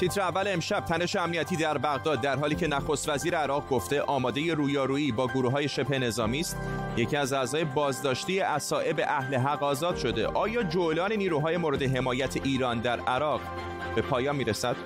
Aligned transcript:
تیتر 0.00 0.20
اول 0.20 0.48
امشب 0.48 0.80
تنش 0.80 1.16
امنیتی 1.16 1.56
در 1.56 1.78
بغداد 1.78 2.20
در 2.20 2.36
حالی 2.36 2.54
که 2.54 2.66
نخست 2.66 3.08
وزیر 3.08 3.36
عراق 3.36 3.68
گفته 3.68 4.02
آماده 4.02 4.54
رویارویی 4.54 5.12
با 5.12 5.26
گروه 5.26 5.52
های 5.52 5.68
شبه 5.68 5.98
نظامی 5.98 6.40
است. 6.40 6.56
یکی 6.96 7.16
از 7.16 7.32
اعضای 7.32 7.64
بازداشتی 7.64 8.40
اصائب 8.40 9.00
اهل 9.08 9.34
حق 9.34 9.62
آزاد 9.62 9.96
شده. 9.96 10.26
آیا 10.26 10.62
جولان 10.62 11.12
نیروهای 11.12 11.56
مورد 11.56 11.82
حمایت 11.82 12.36
ایران 12.36 12.80
در 12.80 13.00
عراق 13.00 13.40
به 13.94 14.02
پایان 14.02 14.36
می‌رسد؟ 14.36 14.76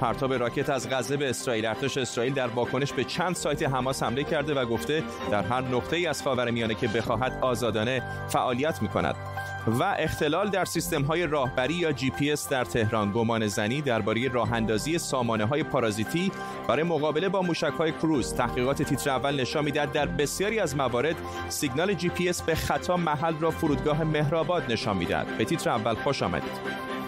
پرتاب 0.00 0.34
راکت 0.34 0.70
از 0.70 0.90
غزه 0.90 1.16
به 1.16 1.30
اسرائیل. 1.30 1.66
ارتش 1.66 1.98
اسرائیل 1.98 2.34
در 2.34 2.46
واکنش 2.46 2.92
به 2.92 3.04
چند 3.04 3.34
سایت 3.34 3.62
حماس 3.62 4.02
حمله 4.02 4.24
کرده 4.24 4.54
و 4.54 4.64
گفته 4.64 5.02
در 5.30 5.42
هر 5.42 5.60
نقطه 5.60 5.96
ای 5.96 6.06
از 6.06 6.22
خاورمیانه 6.22 6.74
که 6.74 6.88
بخواهد 6.88 7.38
آزادانه 7.40 8.02
فعالیت 8.28 8.82
می 8.82 8.88
کند 8.88 9.16
و 9.66 9.82
اختلال 9.98 10.48
در 10.48 10.64
سیستم 10.64 11.02
های 11.02 11.26
راهبری 11.26 11.74
یا 11.74 11.92
جی 11.92 12.10
پی 12.10 12.30
اس 12.32 12.48
در 12.48 12.64
تهران. 12.64 13.12
گمانه 13.12 13.46
زنی 13.46 13.82
درباره 13.82 14.28
راه 14.28 14.52
اندازی 14.52 14.98
سامانه 14.98 15.44
های 15.44 15.62
پارازیتی 15.62 16.32
برای 16.68 16.82
مقابله 16.82 17.28
با 17.28 17.42
موشک 17.42 17.72
های 17.78 17.92
کروز. 17.92 18.34
تحقیقات 18.34 18.82
تیتر 18.82 19.10
اول 19.10 19.40
نشان 19.40 19.64
می‌دهد 19.64 19.92
در 19.92 20.06
بسیاری 20.06 20.60
از 20.60 20.76
موارد 20.76 21.16
سیگنال 21.48 21.94
جی 21.94 22.08
پی 22.08 22.28
اس 22.28 22.42
به 22.42 22.54
خطا 22.54 22.96
محل 22.96 23.34
را 23.40 23.50
فرودگاه 23.50 24.04
مهرآباد 24.04 24.72
نشان 24.72 24.96
می‌دهد. 24.96 25.38
به 25.38 25.44
تیتر 25.44 25.70
اول 25.70 25.94
خوش 25.94 26.22
آمدید. 26.22 27.03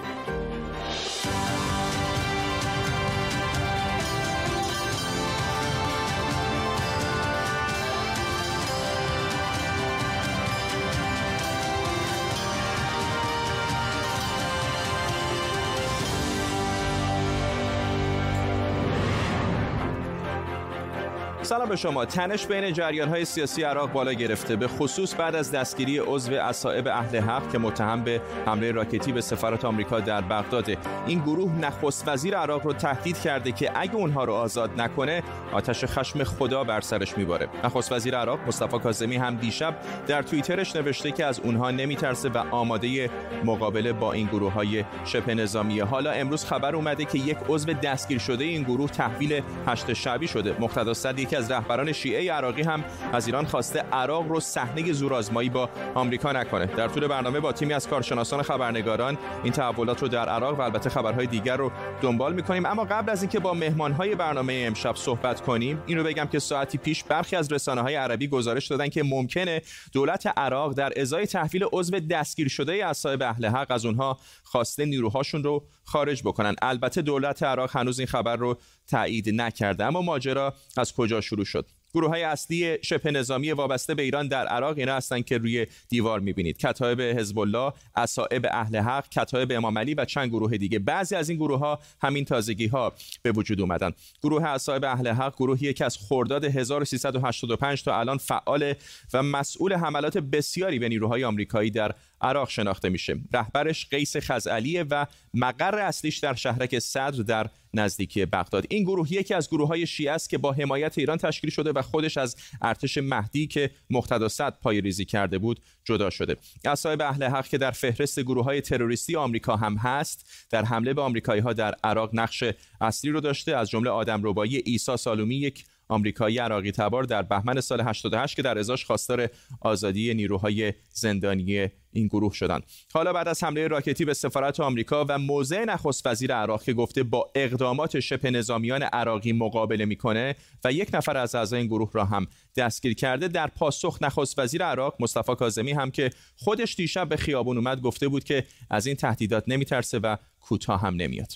سلام 21.46 21.68
به 21.68 21.76
شما. 21.76 22.04
تنش 22.04 22.46
بین 22.46 22.72
جریان 22.72 23.08
های 23.08 23.24
سیاسی 23.24 23.62
عراق 23.62 23.92
بالا 23.92 24.12
گرفته 24.12 24.56
به 24.56 24.68
خصوص 24.68 25.14
بعد 25.14 25.34
از 25.34 25.52
دستگیری 25.52 25.98
عضو 25.98 26.34
اصائب 26.34 26.88
اهل 26.88 27.20
حق 27.20 27.52
که 27.52 27.58
متهم 27.58 28.04
به 28.04 28.20
حمله 28.46 28.72
راکتی 28.72 29.12
به 29.12 29.20
سفارت 29.20 29.64
آمریکا 29.64 30.00
در 30.00 30.20
بغداد 30.20 30.78
این 31.06 31.18
گروه 31.18 31.52
نخست 31.52 32.08
وزیر 32.08 32.36
عراق 32.36 32.66
رو 32.66 32.72
تهدید 32.72 33.20
کرده 33.20 33.52
که 33.52 33.70
اگه 33.74 33.94
اونها 33.94 34.24
رو 34.24 34.32
آزاد 34.32 34.80
نکنه 34.80 35.22
آتش 35.52 35.84
خشم 35.84 36.24
خدا 36.24 36.64
بر 36.64 36.80
سرش 36.80 37.18
میباره. 37.18 37.48
نخست 37.64 37.92
وزیر 37.92 38.16
عراق 38.16 38.38
مصطفی 38.46 38.78
کاظمی 38.78 39.16
هم 39.16 39.36
دیشب 39.36 39.76
در 40.06 40.22
توییترش 40.22 40.76
نوشته 40.76 41.10
که 41.10 41.24
از 41.24 41.40
اونها 41.40 41.70
نمیترسه 41.70 42.28
و 42.28 42.38
آماده 42.50 43.10
مقابله 43.44 43.92
با 43.92 44.12
این 44.12 44.26
گروه 44.26 44.52
های 44.52 44.84
شبه 45.04 45.34
نظامیه. 45.34 45.84
حالا 45.84 46.10
امروز 46.10 46.44
خبر 46.44 46.76
اومده 46.76 47.04
که 47.04 47.18
یک 47.18 47.38
عضو 47.48 47.72
دستگیر 47.72 48.18
شده 48.18 48.44
این 48.44 48.62
گروه 48.62 48.90
تحویل 48.90 49.42
هشت 49.66 49.92
شعبی 49.92 50.28
شده. 50.28 50.56
مقتدا 50.60 50.94
از 51.36 51.50
رهبران 51.50 51.92
شیعه 51.92 52.32
عراقی 52.32 52.62
هم 52.62 52.84
از 53.12 53.26
ایران 53.26 53.46
خواسته 53.46 53.80
عراق 53.80 54.28
رو 54.28 54.40
صحنه 54.40 54.92
زورآزمایی 54.92 55.48
با 55.48 55.68
آمریکا 55.94 56.32
نکنه. 56.32 56.66
در 56.66 56.88
طول 56.88 57.06
برنامه 57.06 57.40
با 57.40 57.52
تیمی 57.52 57.72
از 57.72 57.88
کارشناسان 57.88 58.42
خبرنگاران 58.42 59.18
این 59.44 59.52
تحولات 59.52 60.02
رو 60.02 60.08
در 60.08 60.28
عراق 60.28 60.58
و 60.58 60.62
البته 60.62 60.90
خبرهای 60.90 61.26
دیگر 61.26 61.56
رو 61.56 61.72
دنبال 62.02 62.34
می‌کنیم. 62.34 62.66
اما 62.66 62.84
قبل 62.84 63.10
از 63.10 63.22
اینکه 63.22 63.38
با 63.38 63.54
مهمانهای 63.54 64.14
برنامه 64.14 64.64
امشب 64.66 64.96
صحبت 64.96 65.40
کنیم 65.40 65.82
این 65.86 65.98
رو 65.98 66.04
بگم 66.04 66.26
که 66.26 66.38
ساعتی 66.38 66.78
پیش 66.78 67.04
برخی 67.04 67.36
از 67.36 67.52
رسانه 67.52 67.80
های 67.80 67.94
عربی 67.94 68.28
گزارش 68.28 68.66
دادن 68.66 68.88
که 68.88 69.02
ممکنه 69.02 69.62
دولت 69.92 70.26
عراق 70.36 70.74
در 70.74 71.00
ازای 71.00 71.26
تحویل 71.26 71.64
عضو 71.72 72.00
دستگیر 72.00 72.48
شده 72.48 72.86
اصحاب 72.86 73.22
اهل 73.22 73.46
حق 73.46 73.70
از 73.70 73.86
اونها 73.86 74.18
خواسته 74.42 74.84
نیروهاشون 74.84 75.44
رو 75.44 75.64
خارج 75.86 76.22
بکنن. 76.22 76.54
البته 76.62 77.02
دولت 77.02 77.42
عراق 77.42 77.76
هنوز 77.76 77.98
این 77.98 78.08
خبر 78.08 78.36
رو 78.36 78.58
تایید 78.88 79.40
نکرده 79.40 79.84
اما 79.84 80.02
ماجرا 80.02 80.54
از 80.76 80.92
کجا 80.94 81.20
شروع 81.20 81.44
شد؟ 81.44 81.66
گروه 81.94 82.10
های 82.10 82.22
اصلی 82.22 82.78
شبه 82.82 83.10
نظامی 83.10 83.52
وابسته 83.52 83.94
به 83.94 84.02
ایران 84.02 84.28
در 84.28 84.46
عراق 84.46 84.78
اینا 84.78 84.94
هستند 84.94 85.24
که 85.24 85.38
روی 85.38 85.66
دیوار 85.88 86.20
می‌بینید. 86.20 86.58
کتایب 86.58 87.00
حزب 87.00 87.38
الله 87.38 87.72
اصائب 87.96 88.46
اهل 88.50 88.76
حق 88.76 89.08
کتایب 89.08 89.52
امام 89.52 89.78
علی 89.78 89.94
و 89.94 90.04
چند 90.04 90.28
گروه 90.28 90.56
دیگه. 90.56 90.78
بعضی 90.78 91.14
از 91.14 91.28
این 91.28 91.38
گروه 91.38 91.58
ها 91.58 91.78
همین 92.02 92.24
تازگی 92.24 92.66
ها 92.66 92.92
به 93.22 93.32
وجود 93.32 93.60
اومدن. 93.60 93.92
گروه 94.22 94.44
اصائب 94.44 94.84
اهل 94.84 95.08
حق 95.08 95.34
گروهی 95.36 95.72
که 95.72 95.84
از 95.84 95.98
خرداد 96.08 96.44
1385 96.44 97.82
تا 97.82 97.98
الان 97.98 98.18
فعال 98.18 98.74
و 99.12 99.22
مسئول 99.22 99.72
حملات 99.72 100.18
بسیاری 100.18 100.78
به 100.78 100.88
نیروهای 100.88 101.24
آمریکایی 101.24 101.70
در 101.70 101.94
عراق 102.20 102.48
شناخته 102.48 102.88
میشه. 102.88 103.16
رهبرش 103.32 103.88
قیس 103.88 104.16
خزعلیه 104.16 104.82
و 104.82 105.06
مقر 105.34 105.78
اصلیش 105.78 106.18
در 106.18 106.34
شهرک 106.34 106.78
صدر 106.78 107.22
در 107.22 107.50
نزدیکی 107.74 108.24
بغداد. 108.26 108.64
این 108.70 108.82
گروه 108.82 109.12
یکی 109.12 109.34
از 109.34 109.48
گروه 109.48 109.68
های 109.68 109.86
شیعه 109.86 110.12
است 110.12 110.30
که 110.30 110.38
با 110.38 110.52
حمایت 110.52 110.98
ایران 110.98 111.18
تشکیل 111.18 111.50
شده 111.50 111.72
و 111.72 111.82
خودش 111.82 112.16
از 112.18 112.36
ارتش 112.62 112.98
مهدی 112.98 113.46
که 113.46 113.70
مقتدا 113.90 114.28
صد 114.28 114.58
پای 114.62 114.80
ریزی 114.80 115.04
کرده 115.04 115.38
بود 115.38 115.60
جدا 115.84 116.10
شده. 116.10 116.36
اصحاب 116.64 117.00
اهل 117.00 117.24
حق 117.24 117.46
که 117.46 117.58
در 117.58 117.70
فهرست 117.70 118.20
گروه 118.20 118.44
های 118.44 118.60
تروریستی 118.60 119.16
آمریکا 119.16 119.56
هم 119.56 119.76
هست 119.76 120.46
در 120.50 120.64
حمله 120.64 120.94
به 120.94 121.02
آمریکایی 121.02 121.40
ها 121.40 121.52
در 121.52 121.74
عراق 121.84 122.10
نقش 122.12 122.44
اصلی 122.80 123.10
رو 123.10 123.20
داشته. 123.20 123.56
از 123.56 123.70
جمله 123.70 123.90
آدم 123.90 124.20
ربایی 124.24 124.56
عیسی 124.56 124.96
سالومی 124.96 125.36
یک 125.36 125.64
آمریکایی 125.88 126.38
عراقی 126.38 126.72
تبار 126.72 127.04
در 127.04 127.22
بهمن 127.22 127.60
سال 127.60 127.80
88 127.80 128.36
که 128.36 128.42
در 128.42 128.58
ازاش 128.58 128.84
خواستار 128.84 129.28
آزادی 129.60 130.14
نیروهای 130.14 130.72
زندانی 130.92 131.68
این 131.96 132.06
گروه 132.06 132.32
شدند. 132.32 132.62
حالا 132.94 133.12
بعد 133.12 133.28
از 133.28 133.44
حمله 133.44 133.68
راکتی 133.68 134.04
به 134.04 134.14
سفارت 134.14 134.60
آمریکا 134.60 135.06
و 135.08 135.18
موضع 135.18 135.64
نخست 135.64 136.06
وزیر 136.06 136.34
عراق 136.34 136.62
که 136.62 136.72
گفته 136.72 137.02
با 137.02 137.30
اقدامات 137.34 138.00
شبه 138.00 138.30
نظامیان 138.30 138.82
عراقی 138.82 139.32
مقابله 139.32 139.84
می‌کنه 139.84 140.36
و 140.64 140.72
یک 140.72 140.90
نفر 140.92 141.16
از 141.16 141.34
اعضای 141.34 141.60
این 141.60 141.68
گروه 141.68 141.90
را 141.92 142.04
هم 142.04 142.26
دستگیر 142.56 142.94
کرده 142.94 143.28
در 143.28 143.46
پاسخ 143.46 143.98
نخست 144.00 144.38
وزیر 144.38 144.64
عراق 144.64 144.96
مصطفی 145.00 145.34
کاظمی 145.34 145.72
هم 145.72 145.90
که 145.90 146.10
خودش 146.36 146.74
دیشب 146.76 147.08
به 147.08 147.16
خیابون 147.16 147.56
اومد 147.56 147.80
گفته 147.80 148.08
بود 148.08 148.24
که 148.24 148.44
از 148.70 148.86
این 148.86 148.96
تهدیدات 148.96 149.44
نمیترسه 149.46 149.98
و 149.98 150.16
کوتاه 150.40 150.80
هم 150.80 150.94
نمیاد. 150.94 151.32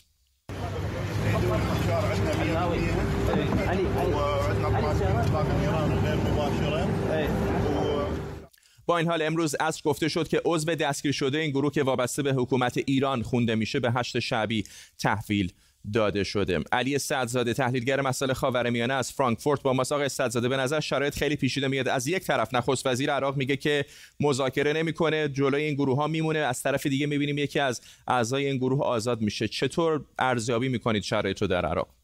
با 8.87 8.99
این 8.99 9.09
حال 9.09 9.23
امروز 9.23 9.57
اصر 9.61 9.83
گفته 9.85 10.09
شد 10.09 10.29
که 10.29 10.43
عضو 10.45 10.75
دستگیر 10.75 11.13
شده 11.13 11.39
این 11.39 11.51
گروه 11.51 11.73
که 11.73 11.83
وابسته 11.83 12.23
به 12.23 12.33
حکومت 12.33 12.79
ایران 12.87 13.23
خونده 13.23 13.55
میشه 13.55 13.81
به 13.81 13.93
هشت 13.93 14.19
شعبی 14.19 14.65
تحویل 14.99 15.53
داده 15.93 16.25
شده. 16.25 16.61
علی 16.73 16.99
صدزاده 16.99 17.55
تحلیلگر 17.55 18.01
مسائل 18.01 18.33
خاورمیانه 18.33 18.95
از 18.95 19.13
فرانکفورت 19.13 19.63
با 19.63 19.73
ماساق 19.73 20.09
صدزاده 20.09 20.49
به 20.49 20.57
نظر 20.57 20.81
شرایط 20.81 21.15
خیلی 21.15 21.37
پیچیده 21.37 21.69
میاد. 21.69 21.89
از 21.89 22.07
یک 22.07 22.23
طرف 22.23 22.55
نخست 22.55 22.87
وزیر 22.87 23.13
عراق 23.13 23.37
میگه 23.37 23.57
که 23.57 23.85
مذاکره 24.21 24.73
نمی‌کنه 24.73 25.29
جلوی 25.29 25.63
این 25.63 25.75
گروه 25.75 25.97
ها 25.97 26.07
میمونه. 26.07 26.39
از 26.39 26.63
طرف 26.63 26.87
دیگه 26.87 27.07
می‌بینیم 27.07 27.39
یکی 27.39 27.61
از 27.61 27.81
اعضای 28.09 28.47
این 28.47 28.57
گروه 28.57 28.85
آزاد 28.85 29.21
میشه. 29.21 29.49
چطور 29.49 30.05
ارزیابی 30.19 30.69
می‌کنید 30.69 31.03
شرایط 31.03 31.43
رو 31.43 31.49
در 31.49 31.67
عراق؟ 31.67 32.00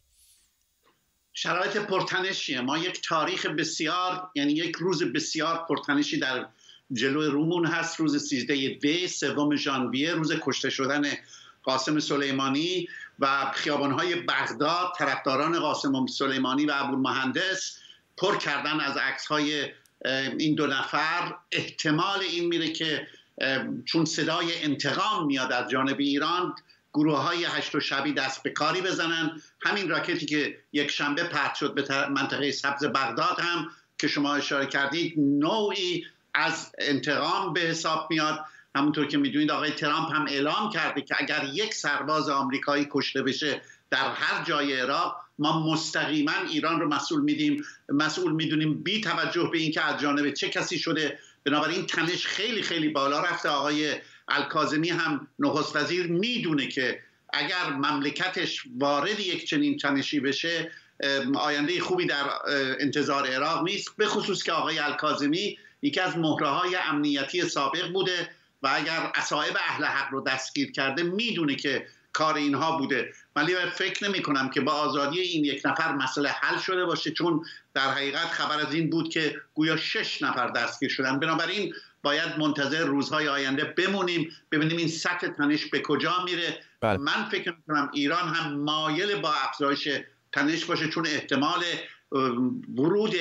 شرایط 1.39 1.77
پرتنشیه. 1.77 2.61
ما 2.61 2.77
یک 2.77 3.01
تاریخ 3.01 3.45
بسیار 3.45 4.29
یعنی 4.35 4.53
یک 4.53 4.75
روز 4.75 5.03
بسیار 5.03 5.65
پرتنشی 5.69 6.19
در 6.19 6.45
جلو 6.93 7.31
رومون 7.31 7.65
هست. 7.65 7.99
روز 7.99 8.27
13 8.27 8.69
دی 8.69 9.07
سوم 9.07 9.55
ژانویه 9.55 10.13
روز 10.13 10.33
کشته 10.41 10.69
شدن 10.69 11.03
قاسم 11.63 11.99
سلیمانی 11.99 12.87
و 13.19 13.51
خیابانهای 13.55 14.15
بغداد 14.15 14.93
طرفداران 14.97 15.59
قاسم 15.59 16.07
سلیمانی 16.07 16.65
و 16.65 16.71
ابو 16.75 16.95
مهندس 16.95 17.79
پر 18.17 18.37
کردن 18.37 18.79
از 18.79 18.97
عکسهای 18.97 19.65
این 20.39 20.55
دو 20.55 20.67
نفر. 20.67 21.35
احتمال 21.51 22.19
این 22.19 22.47
میره 22.47 22.71
که 22.71 23.07
چون 23.85 24.05
صدای 24.05 24.63
انتقام 24.63 25.25
میاد 25.25 25.51
از 25.51 25.69
جانب 25.69 25.99
ایران 25.99 26.55
گروه 26.93 27.17
های 27.17 27.45
هشت 27.45 27.75
و 27.75 27.79
شبی 27.79 28.13
دست 28.13 28.43
به 28.43 28.49
کاری 28.49 28.81
بزنن. 28.81 29.41
همین 29.61 29.89
راکتی 29.89 30.25
که 30.25 30.57
یک 30.73 30.91
شنبه 30.91 31.23
پرت 31.23 31.55
شد 31.55 31.73
به 31.73 32.09
منطقه 32.09 32.51
سبز 32.51 32.85
بغداد 32.85 33.39
هم 33.39 33.69
که 33.97 34.07
شما 34.07 34.35
اشاره 34.35 34.65
کردید 34.65 35.13
نوعی 35.17 36.05
از 36.33 36.71
انتقام 36.79 37.53
به 37.53 37.59
حساب 37.59 38.07
میاد. 38.09 38.39
همونطور 38.75 39.07
که 39.07 39.17
می‌دونید 39.17 39.51
آقای 39.51 39.71
ترامپ 39.71 40.15
هم 40.15 40.25
اعلام 40.27 40.69
کرده 40.69 41.01
که 41.01 41.15
اگر 41.19 41.49
یک 41.53 41.73
سرباز 41.73 42.29
آمریکایی 42.29 42.87
کشته 42.91 43.21
بشه 43.21 43.61
در 43.89 44.11
هر 44.11 44.43
جای 44.43 44.79
عراق 44.79 45.17
ما 45.39 45.71
مستقیما 45.71 46.31
ایران 46.49 46.79
رو 46.79 46.87
مسئول 46.87 47.21
میدیم. 47.21 47.63
مسئول 47.89 48.31
می‌دونیم 48.31 48.83
بی 48.83 49.01
توجه 49.01 49.49
به 49.51 49.57
اینکه 49.57 49.81
از 49.81 50.01
جانب 50.01 50.33
چه 50.33 50.49
کسی 50.49 50.79
شده. 50.79 51.19
بنابراین 51.45 51.85
تنش 51.85 52.27
خیلی 52.27 52.61
خیلی 52.61 52.89
بالا 52.89 53.19
رفته. 53.19 53.49
آقای 53.49 53.95
الکازمی 54.27 54.89
هم 54.89 55.27
نخست 55.39 55.75
وزیر 55.75 56.07
می‌دونه 56.07 56.67
که 56.67 56.99
اگر 57.33 57.69
مملکتش 57.69 58.63
وارد 58.79 59.19
یک 59.19 59.45
چنین 59.45 59.77
تنشی 59.77 60.19
بشه 60.19 60.71
آینده 61.35 61.79
خوبی 61.79 62.05
در 62.05 62.25
انتظار 62.79 63.27
عراق 63.27 63.63
نیست 63.63 63.97
به 63.97 64.05
خصوص 64.05 64.43
که 64.43 64.51
آقای 64.51 64.79
الکازمی 64.79 65.57
یکی 65.81 65.99
از 65.99 66.17
مهره 66.17 66.47
های 66.47 66.75
امنیتی 66.75 67.41
سابق 67.41 67.91
بوده 67.91 68.29
و 68.63 68.69
اگر 68.73 69.11
اصائب 69.15 69.57
اهل 69.59 69.85
حق 69.85 70.11
رو 70.11 70.21
دستگیر 70.21 70.71
کرده 70.71 71.03
می‌دونه 71.03 71.55
که 71.55 71.87
کار 72.13 72.35
اینها 72.35 72.77
بوده. 72.77 73.13
ولی 73.35 73.55
فکر 73.55 74.07
نمی 74.09 74.21
کنم 74.21 74.49
که 74.49 74.61
با 74.61 74.71
آزادی 74.71 75.19
این 75.19 75.45
یک 75.45 75.61
نفر 75.65 75.95
مسئله 75.95 76.29
حل 76.29 76.57
شده 76.57 76.85
باشه 76.85 77.11
چون 77.11 77.45
در 77.73 77.91
حقیقت 77.91 78.27
خبر 78.27 78.59
از 78.59 78.73
این 78.73 78.89
بود 78.89 79.09
که 79.09 79.35
گویا 79.53 79.77
شش 79.77 80.21
نفر 80.21 80.47
دستگیر 80.47 80.89
شدن. 80.89 81.19
بنابراین 81.19 81.73
باید 82.03 82.39
منتظر 82.39 82.85
روزهای 82.85 83.27
آینده 83.27 83.63
بمونیم 83.63 84.31
ببینیم 84.51 84.77
این 84.77 84.87
سطح 84.87 85.27
تنش 85.27 85.65
به 85.65 85.81
کجا 85.81 86.23
میره 86.25 86.59
بله. 86.81 86.97
من 86.97 87.29
فکر 87.31 87.53
کنم 87.67 87.89
ایران 87.93 88.27
هم 88.27 88.53
مایل 88.53 89.15
با 89.15 89.33
افزایش 89.33 89.89
تنش 90.31 90.65
باشه 90.65 90.89
چون 90.89 91.07
احتمال 91.07 91.63
ورود 92.77 93.15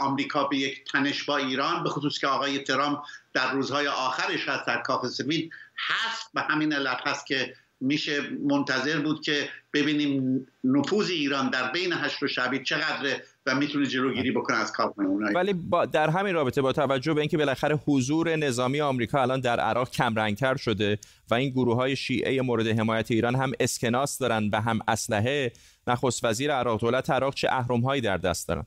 آمریکا 0.00 0.44
به 0.44 0.56
یک 0.56 0.84
تنش 0.92 1.22
با 1.22 1.36
ایران 1.36 1.82
به 1.82 1.90
خصوص 1.90 2.18
که 2.18 2.26
آقای 2.26 2.58
ترامپ 2.58 2.98
در 3.32 3.52
روزهای 3.52 3.88
آخرش 3.88 4.48
هست 4.48 4.66
در 4.66 4.82
کاخ 4.82 5.06
سفید 5.06 5.50
هست 5.88 6.30
به 6.34 6.40
همین 6.40 6.72
علت 6.72 7.00
هست 7.06 7.26
که 7.26 7.54
میشه 7.80 8.30
منتظر 8.30 8.98
بود 8.98 9.22
که 9.22 9.48
ببینیم 9.72 10.46
نفوذ 10.64 11.10
ایران 11.10 11.50
در 11.50 11.70
بین 11.72 11.92
هشت 11.92 12.22
و 12.22 12.28
شبید 12.28 12.62
چقدره 12.62 13.24
و 13.46 13.54
می‌تونه 13.54 13.86
جلوگیری 13.86 14.30
بکنه 14.30 14.56
از 14.56 14.72
کار 14.72 14.94
ولی 15.34 15.52
با 15.52 15.86
در 15.86 16.10
همین 16.10 16.34
رابطه 16.34 16.62
با 16.62 16.72
توجه 16.72 17.14
به 17.14 17.20
اینکه 17.20 17.38
بالاخره 17.38 17.76
حضور 17.86 18.36
نظامی 18.36 18.80
آمریکا 18.80 19.22
الان 19.22 19.40
در 19.40 19.60
عراق 19.60 19.90
کمرنگتر 19.90 20.56
شده 20.56 20.98
و 21.30 21.34
این 21.34 21.50
گروه 21.50 21.76
های 21.76 21.96
شیعه 21.96 22.42
مورد 22.42 22.66
حمایت 22.66 23.10
ایران 23.10 23.34
هم 23.34 23.52
اسکناس 23.60 24.18
دارن 24.18 24.50
و 24.52 24.60
هم 24.60 24.78
اسلحه 24.88 25.52
نخست 25.86 26.24
وزیر 26.24 26.52
عراق 26.52 26.80
دولت 26.80 27.10
عراق 27.10 27.34
چه 27.34 27.48
اهرم 27.50 27.80
هایی 27.80 28.00
در 28.00 28.16
دست 28.16 28.48
دارن؟ 28.48 28.66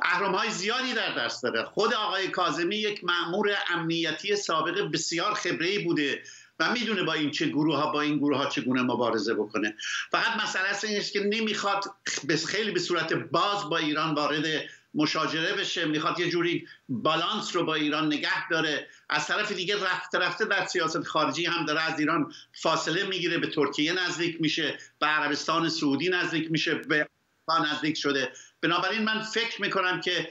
اهرم 0.00 0.34
های 0.34 0.50
زیادی 0.50 0.94
در 0.94 1.24
دست 1.24 1.42
داره. 1.42 1.64
خود 1.64 1.94
آقای 1.94 2.28
کاظمی 2.28 2.76
یک 2.76 3.04
مأمور 3.04 3.50
امنیتی 3.74 4.36
سابق 4.36 4.90
بسیار 4.92 5.34
خبره 5.34 5.84
بوده 5.84 6.22
و 6.60 6.72
می‌دونه 6.72 7.02
با 7.02 7.12
این 7.12 7.30
چه 7.30 7.46
گروه 7.46 7.76
ها 7.76 7.92
با 7.92 8.00
این 8.00 8.18
گروه 8.18 8.38
ها 8.38 8.46
چگونه 8.46 8.82
مبارزه 8.82 9.34
بکنه. 9.34 9.74
فقط 10.10 10.42
مسئله 10.42 10.68
است 10.98 11.12
که 11.12 11.20
نمی‌خواد 11.20 11.84
خیلی 12.46 12.70
به 12.70 12.80
صورت 12.80 13.12
باز 13.12 13.68
با 13.70 13.76
ایران 13.78 14.14
وارد 14.14 14.44
مشاجره 14.94 15.52
بشه. 15.52 15.84
می‌خواد 15.84 16.20
یه 16.20 16.30
جوری 16.30 16.68
بالانس 16.88 17.56
رو 17.56 17.64
با 17.64 17.74
ایران 17.74 18.06
نگه 18.06 18.48
داره. 18.48 18.88
از 19.08 19.26
طرف 19.26 19.52
دیگه 19.52 19.84
رفته 19.84 20.18
رفته 20.18 20.44
در 20.44 20.66
سیاست 20.66 21.02
خارجی 21.02 21.46
هم 21.46 21.64
داره 21.64 21.80
از 21.80 22.00
ایران 22.00 22.32
فاصله 22.52 23.04
می‌گیره. 23.06 23.38
به 23.38 23.46
ترکیه 23.46 23.92
نزدیک 23.92 24.36
میشه 24.40 24.78
به 25.00 25.06
عربستان 25.06 25.68
سعودی 25.68 26.08
نزدیک 26.08 26.50
میشه 26.50 26.74
به 26.74 27.08
نزدیک 27.72 27.96
شده. 27.96 28.32
بنابراین 28.60 29.02
من 29.02 29.20
فکر 29.20 29.62
می‌کنم 29.62 30.00
که 30.00 30.30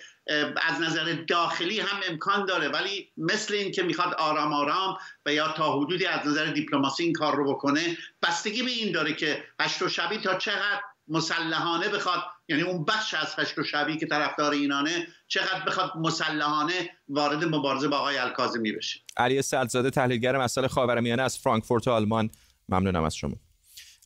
از 0.68 0.82
نظر 0.82 1.18
داخلی 1.28 1.80
هم 1.80 2.00
امکان 2.10 2.46
داره 2.46 2.70
ولی 2.70 3.12
مثل 3.18 3.54
این 3.54 3.72
که 3.72 3.84
می‌خواد 3.84 4.14
آرام 4.14 4.54
آرام 4.54 4.98
و 5.26 5.34
یا 5.34 5.52
تا 5.52 5.80
حدودی 5.80 6.06
از 6.06 6.28
نظر 6.28 6.46
دیپلماسی 6.46 7.04
این 7.04 7.14
کار 7.14 7.36
رو 7.36 7.54
بکنه 7.54 7.98
بستگی 8.24 8.64
به 8.64 8.72
این 8.72 8.92
داره 8.92 9.14
که 9.14 9.44
هشت 9.60 9.82
و 9.82 9.90
شبی 9.90 10.18
تا 10.18 10.38
چقدر 10.38 10.82
مسلحانه 11.08 11.90
بخواد 11.90 12.24
یعنی 12.48 12.62
اون 12.62 12.86
بخش 12.86 13.14
از 13.14 13.36
هشت 13.38 13.58
و 13.58 13.64
شبی 13.64 13.98
که 13.98 14.08
طرفدار 14.08 14.52
اینانه 14.52 15.08
چقدر 15.28 15.66
بخواد 15.68 15.92
مسلحانه 15.96 16.90
وارد 17.10 17.44
مبارزه 17.44 17.88
با 17.88 17.98
آقای 17.98 18.18
الکاظمی 18.18 18.72
بشه. 18.72 19.00
علی 19.18 19.42
سعدزاده 19.42 19.90
تحلیلگر 19.90 20.38
مسائل 20.38 20.68
خاورمیانه 20.68 21.24
از 21.24 21.40
فرانکفورت 21.40 21.88
آلمان. 21.88 22.30
ممنونم 22.70 23.04
از 23.04 23.16
شما. 23.16 23.36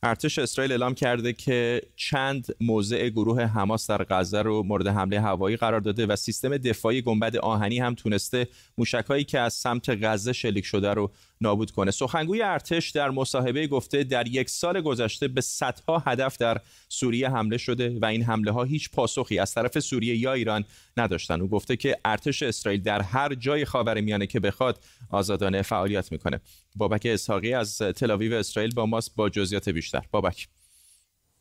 ارتش 0.04 0.38
اسرائیل 0.38 0.72
اعلام 0.72 0.94
کرده 0.94 1.32
که 1.32 1.82
چند 1.96 2.46
موضع 2.60 3.08
گروه 3.08 3.42
حماس 3.42 3.90
در 3.90 4.06
غزه 4.10 4.42
رو 4.42 4.62
مورد 4.62 4.86
حمله 4.86 5.20
هوایی 5.20 5.56
قرار 5.56 5.80
داده 5.80 6.06
و 6.06 6.16
سیستم 6.16 6.56
دفاعی 6.56 7.02
گنبد 7.02 7.36
آهنی 7.36 7.78
هم 7.78 7.94
تونسته 7.94 8.48
موشکهایی 8.78 9.24
که 9.24 9.40
از 9.40 9.54
سمت 9.54 10.04
غزه 10.04 10.32
شلیک 10.32 10.64
شده 10.64 10.94
رو 10.94 11.10
نابود 11.42 11.70
کنه. 11.70 11.90
سخنگوی 11.90 12.42
ارتش 12.42 12.90
در 12.90 13.10
مصاحبه 13.10 13.66
گفته 13.66 14.04
در 14.04 14.28
یک 14.28 14.50
سال 14.50 14.80
گذشته 14.80 15.28
به 15.28 15.40
صدها 15.40 15.98
هدف 15.98 16.36
در 16.36 16.60
سوریه 16.88 17.30
حمله 17.30 17.56
شده 17.56 17.98
و 18.02 18.04
این 18.04 18.22
حمله 18.22 18.50
ها 18.50 18.64
هیچ 18.64 18.90
پاسخی 18.90 19.38
از 19.38 19.54
طرف 19.54 19.78
سوریه 19.78 20.16
یا 20.16 20.32
ایران 20.32 20.64
نداشتن. 20.96 21.40
او 21.40 21.48
گفته 21.48 21.76
که 21.76 21.96
ارتش 22.04 22.42
اسرائیل 22.42 22.82
در 22.82 23.02
هر 23.02 23.34
جای 23.34 23.64
خاورمیانه 23.64 24.26
که 24.26 24.40
بخواد 24.40 24.84
آزادانه 25.10 25.62
فعالیت 25.62 26.12
می‌کنه. 26.12 26.40
بابک 26.76 27.02
اسحاقی 27.04 27.54
از 27.54 27.78
تل 27.78 28.32
اسرائیل 28.32 28.74
با 28.74 28.86
ماست 28.86 29.16
با 29.16 29.28
جزئیات 29.28 29.68
بیشتر. 29.68 30.02
بابک. 30.10 30.48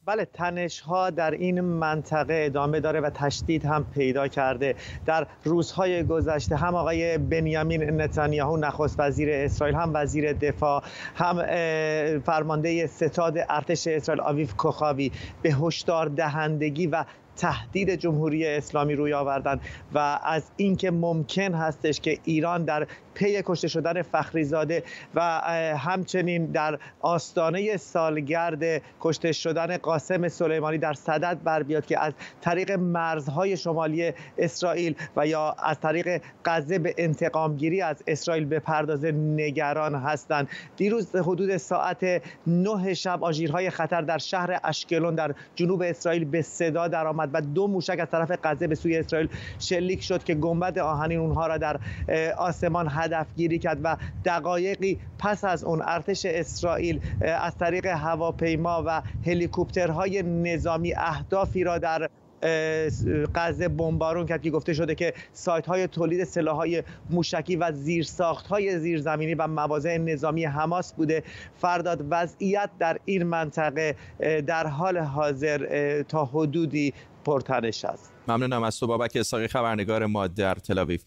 بله 0.06 0.26
تنش 0.26 0.80
ها 0.80 1.10
در 1.10 1.32
این 1.32 1.62
منطقه 1.62 2.44
ادامه 2.46 2.80
داره 2.80 3.00
و 3.00 3.10
تشدید 3.10 3.66
هم 3.66 3.86
پیدا 3.94 4.28
کرده. 4.28 4.76
در 5.06 5.28
روزهای 5.44 6.04
گذشته 6.04 6.56
هم 6.56 6.76
آقای 6.76 7.18
بنیامین 7.18 8.02
نتانیاهو 8.02 8.58
نخست 8.58 9.00
وزیر 9.00 9.30
اسرائیل 9.32 9.76
هم 9.76 9.92
وزیر 9.94 10.34
دفاع 10.34 10.84
هم 11.16 11.36
فرمانده 12.20 12.88
ستاد 12.88 13.38
ارتش 13.50 13.88
اسرائیل 13.88 14.22
آویف 14.22 14.54
کوخاوی 14.54 15.12
به 15.42 15.54
هشدار 15.54 16.08
دهندگی 16.10 16.88
و 16.88 17.06
تهدید 17.38 17.96
جمهوری 17.96 18.48
اسلامی 18.48 18.96
روی 18.96 19.14
آوردن 19.14 19.60
و 19.94 20.20
از 20.24 20.52
اینکه 20.58 20.92
ممکن 20.92 21.54
هستش 21.54 22.00
که 22.00 22.18
ایران 22.24 22.64
در 22.64 22.88
پی 23.14 23.42
کشته 23.46 23.68
شدن 23.68 24.02
فخریزاده 24.02 24.84
و 25.16 25.22
همچنین 25.78 26.46
در 26.46 26.80
آستانه 27.00 27.78
سالگرد 27.78 28.82
کشته 29.02 29.32
شدن 29.32 29.78
قاسم 29.78 30.28
سلیمانی 30.28 30.78
در 30.78 30.94
صدد 30.94 31.38
بر 31.44 31.64
بیاد 31.64 31.86
که 31.86 32.00
از 32.00 32.14
طریق 32.42 32.72
مرزهای 32.72 33.58
شمالی 33.58 34.14
اسرائیل 34.38 34.96
و 35.16 35.28
یا 35.28 35.52
از 35.52 35.80
طریق 35.80 36.22
غزه 36.46 36.80
به 36.80 36.96
انتقام 36.98 37.58
گیری 37.58 37.82
از 37.82 38.04
اسرائیل 38.08 38.46
به 38.46 38.60
پردازه 38.60 39.12
نگران 39.12 39.96
هستند. 39.96 40.48
دیروز 40.78 41.16
حدود 41.16 41.58
ساعت 41.58 42.22
نه 42.48 42.94
شب 42.94 43.24
آژیرهای 43.24 43.70
خطر 43.70 44.02
در 44.02 44.18
شهر 44.18 44.60
اشکلون 44.64 45.16
در 45.16 45.36
جنوب 45.56 45.82
اسرائیل 45.82 46.26
به 46.26 46.42
صدا 46.42 46.88
درآمد 46.88 47.30
و 47.34 47.42
دو 47.42 47.68
موشک 47.68 48.00
از 48.00 48.10
طرف 48.10 48.32
غزه 48.44 48.68
به 48.68 48.76
سوی 48.76 48.98
اسرائیل 48.98 49.30
شلیک 49.60 50.04
شد 50.04 50.24
که 50.24 50.36
گنبد 50.36 50.80
آهنین 50.80 51.20
اونها 51.20 51.48
را 51.48 51.58
در 51.58 51.80
آسمان 52.38 52.88
هدفگیری 53.02 53.60
کرد 53.60 53.80
و 53.84 53.98
دقایقی 54.26 55.00
پس 55.20 55.44
از 55.44 55.64
اون 55.64 55.82
ارتش 55.82 56.26
اسرائیل 56.26 57.02
از 57.22 57.58
طریق 57.58 57.86
هواپیما 57.86 58.84
و 58.86 59.02
هلیکوپترهای 59.26 60.24
نظامی 60.24 60.94
اهدافی 60.94 61.64
را 61.64 61.78
در 61.78 62.10
غزه 63.36 63.68
بمبارون 63.68 64.26
کرد 64.26 64.42
که 64.42 64.52
گفته 64.52 64.74
شده 64.74 64.96
که 64.96 65.14
سایت 65.34 65.66
های 65.66 65.88
تولید 65.88 66.24
سلاح 66.24 66.56
های 66.56 66.84
موشکی 67.10 67.56
و 67.56 67.72
زیرساخت 67.72 68.48
های 68.48 68.80
زیرزمینی 68.80 69.36
و 69.36 69.48
مواضع 69.48 69.98
نظامی 69.98 70.46
حماس 70.46 70.94
بوده. 70.94 71.24
فرداد 71.58 72.06
وضعیت 72.10 72.70
در 72.80 73.00
این 73.06 73.24
منطقه 73.24 73.96
در 74.48 74.68
حال 74.68 74.98
حاضر 74.98 76.02
تا 76.04 76.26
حدودی 76.26 76.94
پرتنش 77.26 77.86
است. 77.86 78.14
ممنونم 78.28 78.64
از 78.64 78.80
تو 78.80 78.88
بابک 78.88 79.12
اساقی 79.16 79.48
خبرنگار 79.48 80.06
ما 80.06 80.28
در 80.28 80.56
تلاویف 80.56 81.04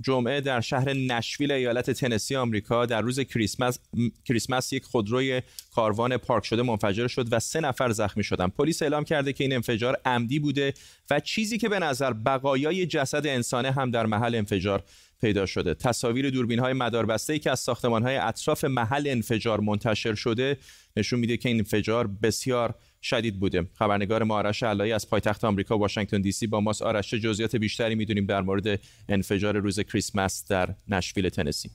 جمعه 0.00 0.40
در 0.40 0.60
شهر 0.60 0.92
نشویل 0.92 1.52
ایالت 1.52 1.90
تنسی 1.90 2.36
آمریکا 2.36 2.86
در 2.86 3.00
روز 3.00 3.20
کریسمس 3.20 3.78
کریسمس 4.24 4.72
یک 4.72 4.84
خودروی 4.84 5.42
کاروان 5.74 6.16
پارک 6.16 6.44
شده 6.44 6.62
منفجر 6.62 7.06
شد 7.06 7.32
و 7.32 7.40
سه 7.40 7.60
نفر 7.60 7.90
زخمی 7.90 8.24
شدند. 8.24 8.52
پلیس 8.52 8.82
اعلام 8.82 9.04
کرده 9.04 9.32
که 9.32 9.44
این 9.44 9.52
انفجار 9.52 9.96
عمدی 10.04 10.38
بوده 10.38 10.74
و 11.10 11.20
چیزی 11.20 11.58
که 11.58 11.68
به 11.68 11.78
نظر 11.78 12.12
بقایای 12.12 12.86
جسد 12.86 13.26
انسانه 13.26 13.70
هم 13.70 13.90
در 13.90 14.06
محل 14.06 14.34
انفجار 14.34 14.82
پیدا 15.20 15.46
شده. 15.46 15.74
تصاویر 15.74 16.30
دوربین 16.30 16.58
های 16.58 16.72
مداربسته 16.72 17.32
ای 17.32 17.38
که 17.38 17.50
از 17.50 17.60
ساختمان 17.60 18.02
های 18.02 18.16
اطراف 18.16 18.64
محل 18.64 19.08
انفجار 19.08 19.60
منتشر 19.60 20.14
شده 20.14 20.58
نشون 20.96 21.20
میده 21.20 21.36
که 21.36 21.48
این 21.48 21.58
انفجار 21.58 22.10
بسیار 22.22 22.74
شدید 23.02 23.40
بوده. 23.40 23.66
خبرنگار 23.74 24.22
ما 24.22 24.34
آرش 24.34 24.62
علایی 24.62 24.92
از 24.92 25.10
پایتخت 25.10 25.44
آمریکا 25.44 25.78
واشنگتن 25.78 26.20
دی 26.20 26.32
سی 26.32 26.46
با 26.46 26.60
ماست. 26.60 26.82
آرش 26.82 27.14
جزئیات 27.14 27.56
بیشتری 27.56 27.94
می‌دونیم 27.94 28.26
در 28.26 28.40
مورد 28.40 28.80
انفجار 29.08 29.56
روز 29.56 29.80
کریسمس 29.80 30.44
در 30.48 30.74
نشویل 30.88 31.28
تنسی؟ 31.28 31.70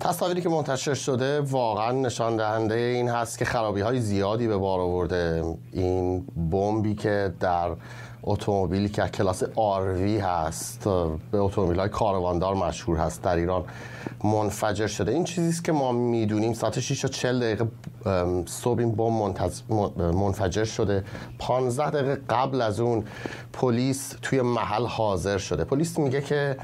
تصاویری 0.00 0.40
که 0.40 0.48
منتشر 0.48 0.94
شده 0.94 1.40
واقعا 1.40 1.92
نشان 1.92 2.36
دهنده 2.36 2.74
این 2.74 3.08
هست 3.08 3.38
که 3.38 3.44
خرابی 3.44 3.80
های 3.80 4.00
زیادی 4.00 4.46
به 4.46 4.56
بار 4.56 4.80
آورده. 4.80 5.56
این 5.72 6.26
بمبی 6.50 6.94
که 6.94 7.34
در 7.40 7.76
اتومبیلی 8.26 8.88
که 8.88 9.02
کلاس 9.02 9.42
آروی 9.56 10.18
هست 10.18 10.84
به 11.32 11.38
اتومبیل 11.38 11.80
های 11.80 11.88
کارواندار 11.88 12.54
مشهور 12.54 12.96
هست 12.96 13.22
در 13.22 13.36
ایران 13.36 13.64
منفجر 14.24 14.86
شده. 14.86 15.12
این 15.12 15.24
چیزی 15.24 15.48
است 15.48 15.64
که 15.64 15.72
ما 15.72 15.92
می‌دونیم 15.92 16.52
ساعت 16.52 16.80
6 16.80 17.04
و 17.04 17.08
40 17.08 17.40
دقیقه 17.40 17.66
صبح 18.46 18.78
این 18.78 18.92
بمب 18.92 19.40
منفجر 20.00 20.64
شده. 20.64 21.04
15 21.38 21.90
دقیقه 21.90 22.20
قبل 22.30 22.62
از 22.62 22.80
اون 22.80 23.04
پلیس 23.52 24.14
توی 24.22 24.40
محل 24.40 24.86
حاضر 24.86 25.38
شده. 25.38 25.64
پلیس 25.64 25.98
میگه 25.98 26.20
که 26.20 26.56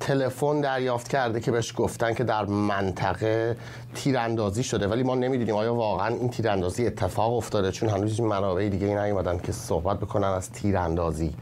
تلفن 0.00 0.60
دریافت 0.60 1.08
کرده 1.08 1.40
که 1.40 1.50
بهش 1.50 1.72
گفتن 1.76 2.14
که 2.14 2.24
در 2.24 2.44
منطقه 2.44 3.56
تیراندازی 3.94 4.62
شده. 4.62 4.86
ولی 4.86 5.02
ما 5.02 5.14
نمی‌دونیم 5.14 5.54
آیا 5.54 5.74
واقعا 5.74 6.08
این 6.08 6.28
تیراندازی 6.28 6.86
اتفاق 6.86 7.34
افتاده 7.36 7.72
چون 7.72 7.88
هنوز 7.88 8.20
منابع 8.20 8.68
دیگه 8.68 8.86
ای 8.86 8.94
نیومدن 8.94 9.38
که 9.38 9.52
صحبت 9.52 10.00
بکنن 10.00 10.28
از 10.28 10.50
تیراندازی 10.50 11.34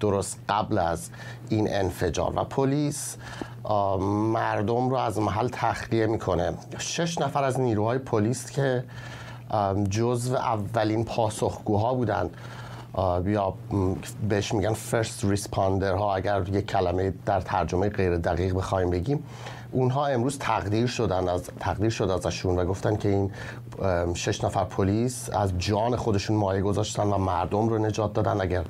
درست 0.00 0.38
قبل 0.48 0.78
از 0.78 1.10
این 1.48 1.74
انفجار. 1.74 2.32
و 2.36 2.44
پلیس 2.44 3.16
مردم 4.32 4.90
رو 4.90 4.96
از 4.96 5.18
محل 5.18 5.48
تخلیه 5.52 6.06
می‌کنه. 6.06 6.52
شش 6.78 7.18
نفر 7.18 7.44
از 7.44 7.60
نیروهای 7.60 7.98
پلیس 7.98 8.50
که 8.50 8.84
جزو 9.90 10.34
اولین 10.34 11.04
پاسخگوها 11.04 11.94
بودن 11.94 12.30
یا 13.26 13.54
بهش 14.28 14.54
میگن 14.54 14.72
فرست 14.72 15.24
ریسپاندر 15.24 15.94
ها 15.94 16.14
اگر 16.14 16.48
یک 16.52 16.66
کلمه 16.66 17.14
در 17.26 17.40
ترجمه 17.40 17.88
غیر 17.88 18.16
دقیق 18.16 18.54
بخوایم 18.54 18.90
بگیم. 18.90 19.24
اونها 19.70 20.06
امروز 20.06 20.38
تقدیر 20.38 20.86
شدن 20.86 21.28
از 21.28 21.50
تقدیر 21.60 21.90
شد 21.90 22.10
ازشون 22.10 22.58
و 22.58 22.64
گفتن 22.64 22.96
که 22.96 23.08
این 23.08 23.30
شش 24.14 24.44
نفر 24.44 24.64
پلیس 24.64 25.30
از 25.32 25.58
جان 25.58 25.96
خودشون 25.96 26.36
مایه 26.36 26.62
گذاشتن 26.62 27.02
و 27.02 27.18
مردم 27.18 27.68
رو 27.68 27.78
نجات 27.78 28.12
دادن. 28.12 28.40
اگر 28.40 28.64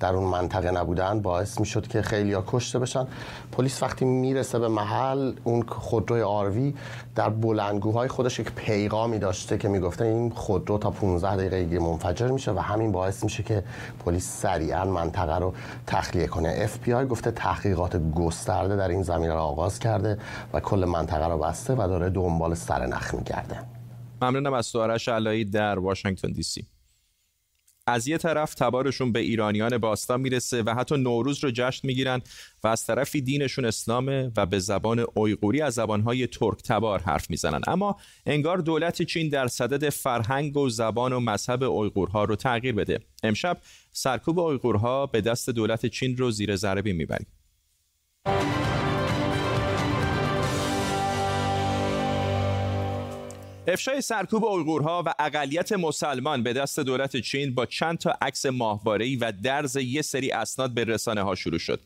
در 0.00 0.14
اون 0.14 0.28
منطقه 0.28 0.70
نبودن 0.70 1.20
باعث 1.20 1.60
می‌شد 1.60 1.86
که 1.86 2.02
خیلی 2.02 2.32
ها 2.32 2.44
کشته 2.46 2.78
بشن. 2.78 3.06
پلیس 3.52 3.82
وقتی 3.82 4.04
می‌رسه 4.04 4.58
به 4.58 4.68
محل 4.68 5.32
اون 5.44 5.62
خودروی 5.62 6.22
آروی 6.22 6.74
در 7.14 7.28
بلندگوهای 7.28 8.08
خودش 8.08 8.38
یک 8.38 8.52
پیغامی 8.52 9.18
داشته 9.18 9.58
که 9.58 9.68
می‌گفته 9.68 10.04
این 10.04 10.30
خودرو 10.30 10.78
تا 10.78 10.90
15 10.90 11.36
دقیقه 11.36 11.78
منفجر 11.78 12.28
میشه 12.28 12.52
و 12.52 12.58
همین 12.58 12.92
باعث 12.92 13.24
میشه 13.24 13.42
که 13.42 13.64
پلیس 14.04 14.40
سریعا 14.40 14.84
منطقه 14.84 15.38
رو 15.38 15.54
تخلیه 15.86 16.26
کنه. 16.26 16.54
اف 16.58 16.78
بی 16.78 16.92
آی 16.92 17.06
گفته 17.06 17.30
تحقیقات 17.30 17.96
گسترده 18.14 18.76
در 18.76 18.88
این 18.88 19.02
زمینه 19.02 19.34
را 19.34 19.42
آغاز 19.42 19.78
کرده 19.78 20.18
و 20.52 20.60
کل 20.60 20.84
منطقه 20.84 21.26
رو 21.26 21.38
بسته 21.38 21.74
و 21.74 21.76
داره 21.76 22.10
دنبال 22.10 22.54
سرنخ 22.54 23.14
میگرده. 23.14 23.77
ممنونم 24.22 24.52
از 24.52 24.66
سوارش 24.66 25.08
علایی 25.08 25.44
در 25.44 25.78
واشنگتن 25.78 26.32
دی 26.32 26.42
سی. 26.42 26.66
از 27.86 28.08
یه 28.08 28.18
طرف 28.18 28.54
تبارشون 28.54 29.12
به 29.12 29.20
ایرانیان 29.20 29.78
باستان 29.78 30.20
می‌رسه 30.20 30.62
و 30.62 30.74
حتی 30.74 30.96
نوروز 30.96 31.44
رو 31.44 31.50
جشن 31.54 31.88
می‌گیرن 31.88 32.20
و 32.64 32.68
از 32.68 32.86
طرفی 32.86 33.20
دینشون 33.20 33.64
اسلامه 33.64 34.32
و 34.36 34.46
به 34.46 34.58
زبان 34.58 35.06
اویغوری 35.14 35.60
از 35.60 35.74
زبانهای 35.74 36.26
ترک 36.26 36.62
تبار 36.62 37.00
حرف 37.00 37.30
می‌زنن. 37.30 37.60
اما 37.66 37.96
انگار 38.26 38.58
دولت 38.58 39.02
چین 39.02 39.28
در 39.28 39.46
صدد 39.46 39.88
فرهنگ 39.88 40.56
و 40.56 40.68
زبان 40.68 41.12
و 41.12 41.20
مذهب 41.20 41.62
اویغورها 41.62 42.24
رو 42.24 42.36
تغییر 42.36 42.74
بده. 42.74 43.00
امشب 43.22 43.58
سرکوب 43.92 44.38
اویغورها 44.38 45.06
به 45.06 45.20
دست 45.20 45.50
دولت 45.50 45.86
چین 45.86 46.16
رو 46.16 46.30
زیر 46.30 46.56
ضربی 46.56 46.92
می‌بریم. 46.92 47.26
افشای 53.70 54.00
سرکوب 54.00 54.44
اویغورها 54.44 55.02
و 55.06 55.14
اقلیت 55.18 55.72
مسلمان 55.72 56.42
به 56.42 56.52
دست 56.52 56.80
دولت 56.80 57.16
چین 57.16 57.54
با 57.54 57.66
چند 57.66 57.98
تا 57.98 58.14
عکس 58.22 58.46
ماهواره‌ای 58.46 59.16
و 59.16 59.32
درز 59.42 59.76
یه 59.76 60.02
سری 60.02 60.30
اسناد 60.30 60.74
به 60.74 60.84
رسانه 60.84 61.22
ها 61.22 61.34
شروع 61.34 61.58
شد. 61.58 61.80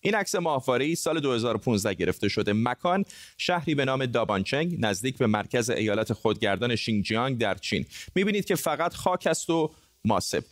این 0.00 0.14
عکس 0.14 0.34
ماهواره‌ای 0.34 0.94
سال 0.94 1.20
2015 1.20 1.94
گرفته 1.94 2.28
شده. 2.28 2.52
مکان 2.52 3.04
شهری 3.38 3.74
به 3.74 3.84
نام 3.84 4.06
دابانچنگ 4.06 4.76
نزدیک 4.80 5.18
به 5.18 5.26
مرکز 5.26 5.70
ایالت 5.70 6.12
خودگردان 6.12 6.76
شینجیانگ 6.76 7.38
در 7.38 7.54
چین. 7.54 7.86
می‌بینید 8.14 8.44
که 8.44 8.54
فقط 8.54 8.94
خاک 8.94 9.26
است 9.26 9.50
و 9.50 9.70
ماسب. 10.04 10.44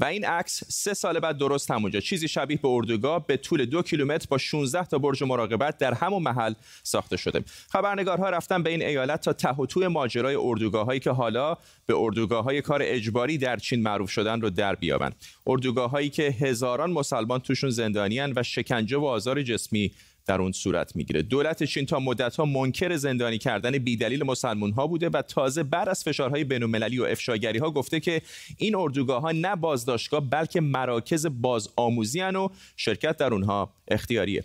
و 0.00 0.04
این 0.04 0.24
عکس 0.24 0.64
سه 0.68 0.94
سال 0.94 1.20
بعد 1.20 1.38
درست 1.38 1.70
همونجا. 1.70 2.00
چیزی 2.00 2.28
شبیه 2.28 2.58
به 2.62 2.68
اردوگاه 2.68 3.26
به 3.26 3.36
طول 3.36 3.64
دو 3.64 3.82
کیلومتر 3.82 4.26
با 4.30 4.38
16 4.38 4.84
تا 4.84 4.98
برج 4.98 5.22
مراقبت 5.22 5.78
در 5.78 5.94
همون 5.94 6.22
محل 6.22 6.54
ساخته 6.82 7.16
شده. 7.16 7.44
خبرنگارها 7.68 8.30
رفتن 8.30 8.62
به 8.62 8.70
این 8.70 8.82
ایالت 8.82 9.20
تا 9.20 9.32
ته 9.32 9.52
و 9.52 9.66
توی 9.66 9.88
ماجرای 9.88 10.34
اردوگاه 10.34 10.86
هایی 10.86 11.00
که 11.00 11.10
حالا 11.10 11.56
به 11.86 11.96
اردوگاه 11.96 12.44
های 12.44 12.62
کار 12.62 12.80
اجباری 12.82 13.38
در 13.38 13.56
چین 13.56 13.82
معروف 13.82 14.10
شدن 14.10 14.40
رو 14.40 14.50
در 14.50 14.74
بیابن 14.74 15.12
اردوگاه 15.46 15.90
هایی 15.90 16.10
که 16.10 16.22
هزاران 16.22 16.90
مسلمان 16.90 17.40
توشون 17.40 17.70
زندانیان 17.70 18.32
و 18.36 18.42
شکنجه 18.42 18.96
و 18.96 19.04
آزار 19.04 19.42
جسمی 19.42 19.92
در 20.26 20.40
اون 20.40 20.52
صورت 20.52 20.96
می‌گیره 20.96 21.22
دولت 21.22 21.62
چین 21.62 21.86
تا 21.86 22.00
مدت 22.00 22.36
ها 22.36 22.44
منکر 22.44 22.96
زندانی 22.96 23.38
کردن 23.38 23.78
بیدلیل 23.78 24.24
مسلمون 24.24 24.72
ها 24.72 24.86
بوده 24.86 25.08
و 25.08 25.22
تازه 25.22 25.62
بعد 25.62 25.88
از 25.88 26.04
فشارهای 26.04 26.44
بین‌المللی 26.44 26.98
و 26.98 27.04
افشاگری 27.04 27.58
ها 27.58 27.70
گفته 27.70 28.00
که 28.00 28.22
این 28.58 28.74
اردوگاه 28.74 29.22
ها 29.22 29.32
نه 29.32 29.56
بازداشتگاه 29.56 30.20
بلکه 30.30 30.60
مراکز 30.60 31.26
بازآموزی 31.26 32.20
و 32.20 32.48
شرکت 32.76 33.16
در 33.16 33.34
اونها 33.34 33.74
اختیاریه 33.88 34.44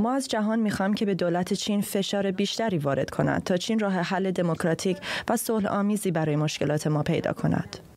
ما 0.00 0.12
از 0.12 0.28
جهان 0.28 0.58
می‌خوایم 0.58 0.94
که 0.94 1.06
به 1.06 1.14
دولت 1.14 1.52
چین 1.52 1.80
فشار 1.80 2.30
بیشتری 2.30 2.78
وارد 2.78 3.10
کند 3.10 3.44
تا 3.44 3.56
چین 3.56 3.78
راه 3.78 3.92
حل 3.92 4.30
دموکراتیک 4.30 4.96
و 5.28 5.36
صلح 5.36 5.66
آمیزی 5.66 6.10
برای 6.10 6.36
مشکلات 6.36 6.86
ما 6.86 7.02
پیدا 7.02 7.32
کند. 7.32 7.89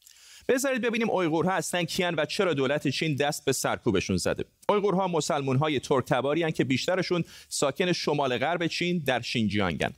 بذارید 0.48 0.82
ببینیم 0.82 1.10
اویغورها 1.10 1.52
هستن 1.52 1.84
کیان 1.84 2.16
و 2.18 2.26
چرا 2.26 2.54
دولت 2.54 2.88
چین 2.88 3.16
دست 3.16 3.46
به 3.46 3.52
سرکوبشون 3.52 4.18
زده. 4.18 4.46
اویغورها 4.70 5.08
مسلمون 5.08 5.58
های 5.58 5.80
ترک 5.80 6.54
که 6.56 6.64
بیشترشون 6.64 7.24
ساکن 7.50 7.92
شمال 7.92 8.38
غرب 8.38 8.68
چین 8.68 9.04
در 9.06 9.22
شینجیانگن. 9.22 9.94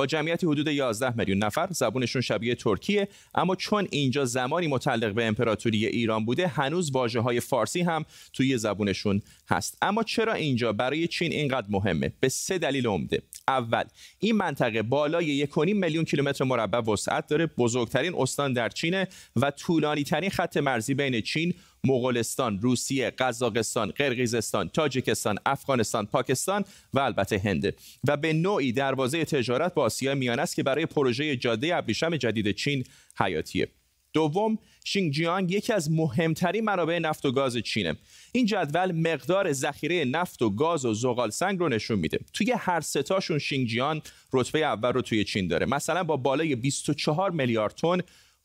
با 0.00 0.06
جمعیت 0.06 0.44
حدود 0.44 0.68
11 0.68 1.16
میلیون 1.16 1.38
نفر 1.38 1.68
زبونشون 1.70 2.22
شبیه 2.22 2.54
ترکیه 2.54 3.08
اما 3.34 3.56
چون 3.56 3.88
اینجا 3.90 4.24
زمانی 4.24 4.66
متعلق 4.66 5.14
به 5.14 5.26
امپراتوری 5.26 5.86
ایران 5.86 6.24
بوده 6.24 6.46
هنوز 6.46 6.90
واژه 6.90 7.20
های 7.20 7.40
فارسی 7.40 7.80
هم 7.80 8.04
توی 8.32 8.58
زبونشون 8.58 9.22
هست. 9.48 9.78
اما 9.82 10.02
چرا 10.02 10.32
اینجا؟ 10.32 10.72
برای 10.72 11.06
چین 11.06 11.32
اینقدر 11.32 11.66
مهمه. 11.70 12.12
به 12.20 12.28
سه 12.28 12.58
دلیل 12.58 12.86
عمده. 12.86 13.22
اول 13.48 13.84
این 14.18 14.36
منطقه 14.36 14.82
بالای 14.82 15.46
1.5 15.46 15.56
میلیون 15.56 16.04
کیلومتر 16.04 16.44
مربع 16.44 16.78
وسعت 16.92 17.26
داره 17.26 17.46
بزرگترین 17.46 18.14
استان 18.18 18.52
در 18.52 18.68
چینه 18.68 19.08
و 19.36 19.50
طولانی 19.50 20.04
ترین 20.04 20.30
خط 20.30 20.56
مرزی 20.56 20.94
بین 20.94 21.20
چین 21.20 21.54
مغولستان، 21.84 22.60
روسیه، 22.60 23.10
قزاقستان، 23.10 23.90
قرقیزستان، 23.90 24.68
تاجیکستان، 24.68 25.38
افغانستان، 25.46 26.06
پاکستان 26.06 26.64
و 26.94 27.00
البته 27.00 27.38
هند. 27.38 27.74
و 28.08 28.16
به 28.16 28.32
نوعی 28.32 28.72
دروازه 28.72 29.24
تجارت 29.24 29.74
با 29.74 29.82
آسیا 29.82 30.14
میانه 30.14 30.42
است 30.42 30.56
که 30.56 30.62
برای 30.62 30.86
پروژه 30.86 31.36
جاده 31.36 31.76
ابریشم 31.76 32.16
جدید 32.16 32.50
چین 32.50 32.84
حیاتیه. 33.18 33.68
دوم 34.12 34.58
شینجیانگ 34.84 35.50
یکی 35.50 35.72
از 35.72 35.90
مهمترین 35.90 36.64
منابع 36.64 36.98
نفت 36.98 37.26
و 37.26 37.32
گاز 37.32 37.56
چینه. 37.56 37.96
این 38.32 38.46
جدول 38.46 38.92
مقدار 38.92 39.52
ذخیره 39.52 40.04
نفت 40.04 40.42
و 40.42 40.50
گاز 40.50 40.84
و 40.84 40.94
زغال 40.94 41.30
سنگ 41.30 41.58
رو 41.58 41.68
نشون 41.68 41.98
میده. 41.98 42.18
توی 42.32 42.52
هر 42.58 42.80
ستاشون 42.80 43.38
شینجیان 43.38 44.02
رتبه 44.32 44.58
اول 44.58 44.92
رو 44.92 45.02
توی 45.02 45.24
چین 45.24 45.48
داره. 45.48 45.66
مثلا 45.66 46.04
با 46.04 46.16
بالای 46.16 46.54
24 46.54 47.30
میلیارد 47.30 47.74
تن 47.74 48.00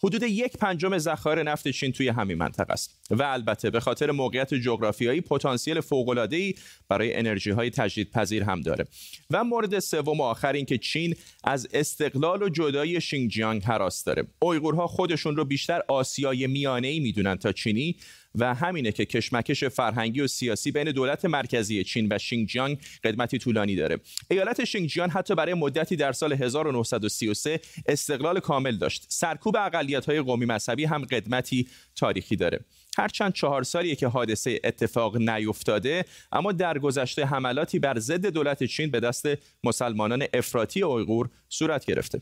حدود 0.05 0.23
یک 0.23 0.57
پنجم 0.57 0.97
ذخایر 0.97 1.43
نفت 1.43 1.67
چین 1.67 1.91
توی 1.91 2.07
همین 2.07 2.37
منطقه 2.37 2.73
است. 2.73 3.01
و 3.11 3.23
البته 3.23 3.69
به 3.69 3.79
خاطر 3.79 4.11
موقعیت 4.11 4.53
جغرافیایی 4.53 5.21
پتانسیل 5.21 5.81
ای 6.31 6.55
برای 6.89 7.15
انرژی 7.15 7.51
های 7.51 7.69
تجدیدپذیر 7.69 8.43
هم 8.43 8.61
داره. 8.61 8.85
و 9.31 9.43
مورد 9.43 9.79
سوم 9.79 10.19
و 10.19 10.23
آخر 10.23 10.53
این 10.53 10.65
که 10.65 10.77
چین 10.77 11.15
از 11.43 11.67
استقلال 11.73 12.43
و 12.43 12.49
جدایی 12.49 13.01
شینجیانگ 13.01 13.63
حراس 13.63 14.03
داره. 14.03 14.23
اویغورها 14.39 14.87
خودشون 14.87 15.35
رو 15.35 15.45
بیشتر 15.45 15.81
آسیای 15.87 16.47
میانه 16.47 16.87
ای 16.87 16.99
می‌دونن 16.99 17.35
تا 17.35 17.51
چینی 17.51 17.95
و 18.37 18.53
همینه 18.53 18.91
که 18.91 19.05
کشمکش 19.05 19.63
فرهنگی 19.63 20.21
و 20.21 20.27
سیاسی 20.27 20.71
بین 20.71 20.91
دولت 20.91 21.25
مرکزی 21.25 21.83
چین 21.83 22.07
و 22.11 22.17
شینجیانگ 22.17 22.77
قدمتی 23.03 23.37
طولانی 23.37 23.75
داره. 23.75 23.97
ایالت 24.31 24.63
شینجیان 24.63 25.09
حتی 25.09 25.35
برای 25.35 25.53
مدتی 25.53 25.95
در 25.95 26.11
سال 26.11 26.33
1933 26.33 27.59
استقلال 27.87 28.39
کامل 28.39 28.77
داشت. 28.77 29.05
سرکوب 29.09 29.55
های 30.07 30.21
قومی 30.21 30.45
مذهبی 30.45 30.85
هم 30.85 31.05
قدمتی 31.05 31.67
تاریخی 31.95 32.35
داره. 32.35 32.59
هرچند 32.97 33.33
چهار 33.33 33.63
سالیه 33.63 33.95
که 33.95 34.07
حادثه 34.07 34.59
اتفاق 34.63 35.17
نیفتاده 35.17 36.05
اما 36.31 36.51
در 36.51 36.79
گذشته 36.79 37.25
حملاتی 37.25 37.79
بر 37.79 37.99
ضد 37.99 38.25
دولت 38.25 38.63
چین 38.63 38.91
به 38.91 38.99
دست 38.99 39.27
مسلمانان 39.63 40.25
افراطی 40.33 40.81
اویغور 40.81 41.29
صورت 41.49 41.85
گرفته. 41.85 42.21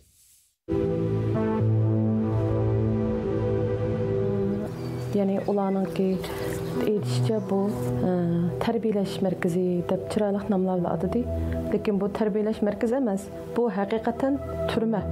Yəni 5.13 5.39
onların 5.47 5.85
ki, 5.93 6.07
edişcə 6.89 7.37
bu 7.49 7.59
ə, 7.69 8.13
tərbiyələş 8.63 9.19
mərkəzi 9.25 9.65
deyə 9.89 10.09
çiraylıq 10.13 10.47
namlarla 10.53 10.95
adıdır. 10.97 11.27
Lakin 11.73 12.01
bu 12.01 12.09
tərbiyələş 12.17 12.63
mərkəzi 12.65 12.97
emas. 13.01 13.29
Bu 13.57 13.69
həqiqətən 13.77 14.41
türmə. 14.73 15.03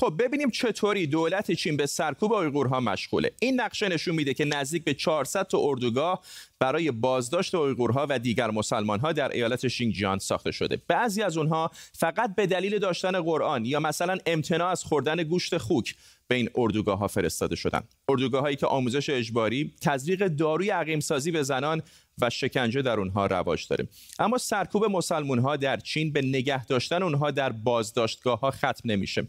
خب 0.00 0.14
ببینیم 0.18 0.50
چطوری 0.50 1.06
دولت 1.06 1.52
چین 1.52 1.76
به 1.76 1.86
سرکوب 1.86 2.32
اویغورها 2.32 2.80
مشغوله. 2.80 3.32
این 3.40 3.60
نقشه 3.60 3.88
نشون 3.88 4.14
میده 4.14 4.34
که 4.34 4.44
نزدیک 4.44 4.84
به 4.84 4.94
400 4.94 5.46
تا 5.46 5.58
اردوگاه 5.58 6.22
برای 6.58 6.90
بازداشت 6.90 7.54
اویغورها 7.54 8.06
و 8.10 8.18
دیگر 8.18 8.50
مسلمانها 8.50 9.12
در 9.12 9.32
ایالت 9.32 9.68
شینجیان 9.68 10.18
ساخته 10.18 10.50
شده. 10.50 10.78
بعضی 10.88 11.22
از 11.22 11.36
اونها 11.36 11.70
فقط 11.92 12.34
به 12.34 12.46
دلیل 12.46 12.78
داشتن 12.78 13.20
قرآن 13.20 13.64
یا 13.64 13.80
مثلا 13.80 14.18
امتناع 14.26 14.70
از 14.70 14.84
خوردن 14.84 15.22
گوشت 15.22 15.58
خوک 15.58 15.94
به 16.28 16.34
این 16.34 16.50
اردوگاه 16.54 16.98
ها 16.98 17.08
فرستاده 17.08 17.56
شدن. 17.56 17.82
اردوگاه 18.08 18.42
هایی 18.42 18.56
که 18.56 18.66
آموزش 18.66 19.10
اجباری 19.10 19.72
تزریق 19.80 20.28
داروی 20.28 20.70
عقیم 20.70 21.00
سازی 21.00 21.30
به 21.30 21.42
زنان 21.42 21.82
و 22.20 22.30
شکنجه 22.30 22.82
در 22.82 23.00
اونها 23.00 23.26
رواج 23.26 23.66
داره. 23.68 23.88
اما 24.18 24.38
سرکوب 24.38 24.84
مسلمون 24.84 25.38
ها 25.38 25.56
در 25.56 25.76
چین 25.76 26.12
به 26.12 26.22
نگه 26.22 26.66
داشتن 26.66 27.02
اونها 27.02 27.30
در 27.30 27.52
بازداشتگاه 27.52 28.40
ها 28.40 28.50
ختم 28.50 28.80
نمیشه. 28.84 29.26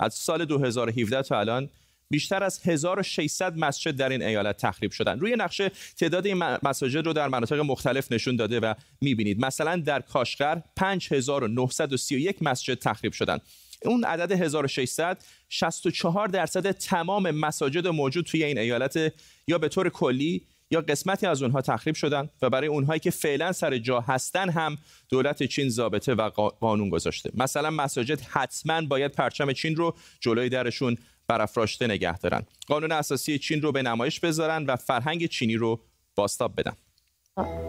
از 0.00 0.14
سال 0.14 0.44
2017 0.44 1.22
تا 1.22 1.40
الان 1.40 1.68
بیشتر 2.10 2.44
از 2.44 2.60
1600 2.64 3.58
مسجد 3.58 3.96
در 3.96 4.08
این 4.08 4.22
ایالت 4.22 4.56
تخریب 4.56 4.90
شدن. 4.90 5.18
روی 5.18 5.36
نقشه 5.36 5.70
تعداد 5.98 6.26
این 6.26 6.36
مساجد 6.62 7.06
رو 7.06 7.12
در 7.12 7.28
مناطق 7.28 7.58
مختلف 7.58 8.12
نشون 8.12 8.36
داده 8.36 8.60
و 8.60 8.74
می‌بینید. 9.00 9.44
مثلا 9.44 9.76
در 9.76 10.00
کاشغر 10.00 10.58
5931 10.76 12.42
مسجد 12.42 12.74
تخریب 12.74 13.12
شدن. 13.12 13.38
اون 13.84 14.04
عدد 14.04 14.32
1600 14.32 15.24
64 15.48 16.28
درصد 16.28 16.70
تمام 16.70 17.30
مساجد 17.30 17.86
موجود 17.86 18.24
توی 18.24 18.44
این 18.44 18.58
ایالت 18.58 19.12
یا 19.48 19.58
به 19.58 19.68
طور 19.68 19.88
کلی 19.88 20.46
یا 20.70 20.80
قسمتی 20.80 21.26
از 21.26 21.42
اونها 21.42 21.60
تخریب 21.60 21.94
شدن 21.94 22.28
و 22.42 22.50
برای 22.50 22.68
اونهایی 22.68 23.00
که 23.00 23.10
فعلا 23.10 23.52
سر 23.52 23.78
جا 23.78 24.00
هستن 24.00 24.50
هم 24.50 24.78
دولت 25.08 25.42
چین 25.42 25.68
ضابطه 25.68 26.14
و 26.14 26.28
قانون 26.60 26.90
گذاشته. 26.90 27.30
مثلا 27.34 27.70
مساجد 27.70 28.20
حتما 28.20 28.82
باید 28.82 29.12
پرچم 29.12 29.52
چین 29.52 29.76
رو 29.76 29.94
جلوی 30.20 30.48
درشون 30.48 30.96
برافراشته 31.28 31.86
نگه 31.86 32.18
دارن. 32.18 32.42
قانون 32.66 32.92
اساسی 32.92 33.38
چین 33.38 33.62
رو 33.62 33.72
به 33.72 33.82
نمایش 33.82 34.20
بذارن 34.20 34.64
و 34.66 34.76
فرهنگ 34.76 35.26
چینی 35.26 35.56
رو 35.56 35.80
باستاب 36.16 36.52
بدن. 36.56 36.72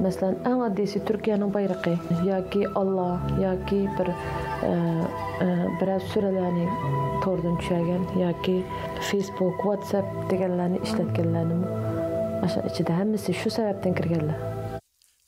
مثلا 0.01 0.36
انا 0.46 0.68
ديسي 0.68 1.00
تركيا 1.00 1.38
بايرقي 1.38 1.98
ياكي 2.25 2.68
الله 2.68 3.41
ياكي 3.41 3.88
بر 3.88 4.13
برا 5.82 6.00
سورلاني 6.00 6.68
توردن 7.24 7.58
تشاغن 7.58 8.20
ياكي 8.20 8.63
فيسبوك 9.01 9.65
واتساب 9.65 10.27
تگلاني 10.29 10.82
اشلتگلانم 10.82 11.62
kirgelle 13.96 14.34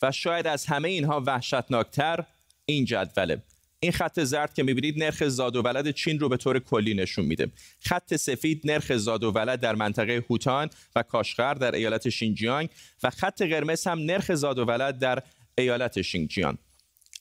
و 0.02 0.12
شاید 0.12 0.48
از 0.48 0.66
همه 0.66 0.90
اینها 0.90 1.24
وحشتناکتر 1.28 2.26
این 2.66 2.86
جدوله 2.86 3.42
این 3.80 3.92
خط 3.92 4.20
زرد 4.20 4.54
که 4.54 4.64
می‌بینید 4.64 5.04
نرخ 5.04 5.28
زاد 5.28 5.56
و 5.56 5.62
ولد 5.62 5.92
چین 5.92 6.20
رو 6.20 6.30
به 6.30 6.38
طور 6.38 6.60
کلی 6.60 6.94
نشون 6.94 7.26
میده. 7.26 7.52
خط 7.80 8.16
سفید 8.16 8.62
نرخ 8.64 8.98
زاد 8.98 9.24
و 9.24 9.32
ولد 9.32 9.60
در 9.60 9.76
منطقه 9.76 10.24
هوتان 10.30 10.70
و 10.96 11.04
کاشغر 11.04 11.54
در 11.54 11.76
ایالت 11.76 12.10
شینجیانگ 12.10 12.70
و 13.04 13.10
خط 13.10 13.42
قرمز 13.42 13.88
هم 13.88 14.00
نرخ 14.00 14.34
زاد 14.34 14.60
و 14.60 14.66
ولد 14.66 15.00
در 15.00 15.24
ایالت 15.58 16.02
شینجیان 16.02 16.58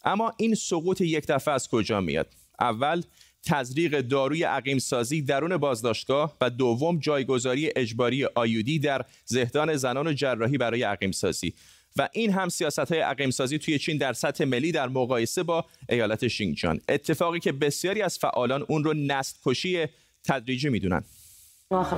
اما 0.05 0.33
این 0.39 0.55
سقوط 0.55 1.01
یک 1.01 1.27
دفعه 1.27 1.55
از 1.55 1.69
کجا 1.69 2.01
میاد؟ 2.01 2.27
اول 2.61 3.03
تزریق 3.45 4.01
داروی 4.01 4.43
عقیم 4.43 4.79
سازی 4.79 5.23
درون 5.23 5.57
بازداشتگاه 5.57 6.37
و 6.41 6.51
دوم 6.51 6.99
جایگذاری 6.99 7.71
اجباری 7.77 8.25
آیودی 8.25 8.79
در 8.79 9.05
زهدان 9.25 9.77
زنان 9.77 10.07
و 10.07 10.13
جراحی 10.13 10.59
برای 10.59 10.83
عقیم 10.83 11.13
سازی 11.13 11.55
و 11.97 12.09
این 12.13 12.33
هم 12.33 12.49
سیاست 12.49 12.79
های 12.79 13.01
عقیم 13.01 13.31
سازی 13.31 13.59
توی 13.59 13.79
چین 13.79 13.99
در 13.99 14.13
سطح 14.13 14.45
ملی 14.45 14.73
در 14.73 14.89
مقایسه 14.89 15.43
با 15.43 15.65
ایالت 15.89 16.29
شینجان. 16.29 16.81
اتفاقی 16.89 17.41
که 17.41 17.53
بسیاری 17.53 18.03
از 18.03 18.19
فعالان 18.19 18.65
اون 18.69 18.85
رو 18.85 18.95
نسل 18.95 19.37
کشی 19.45 19.87
تدریجی 20.25 20.69
می‌دونن. 20.69 21.05
آخر 21.71 21.97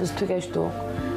biz 0.00 0.12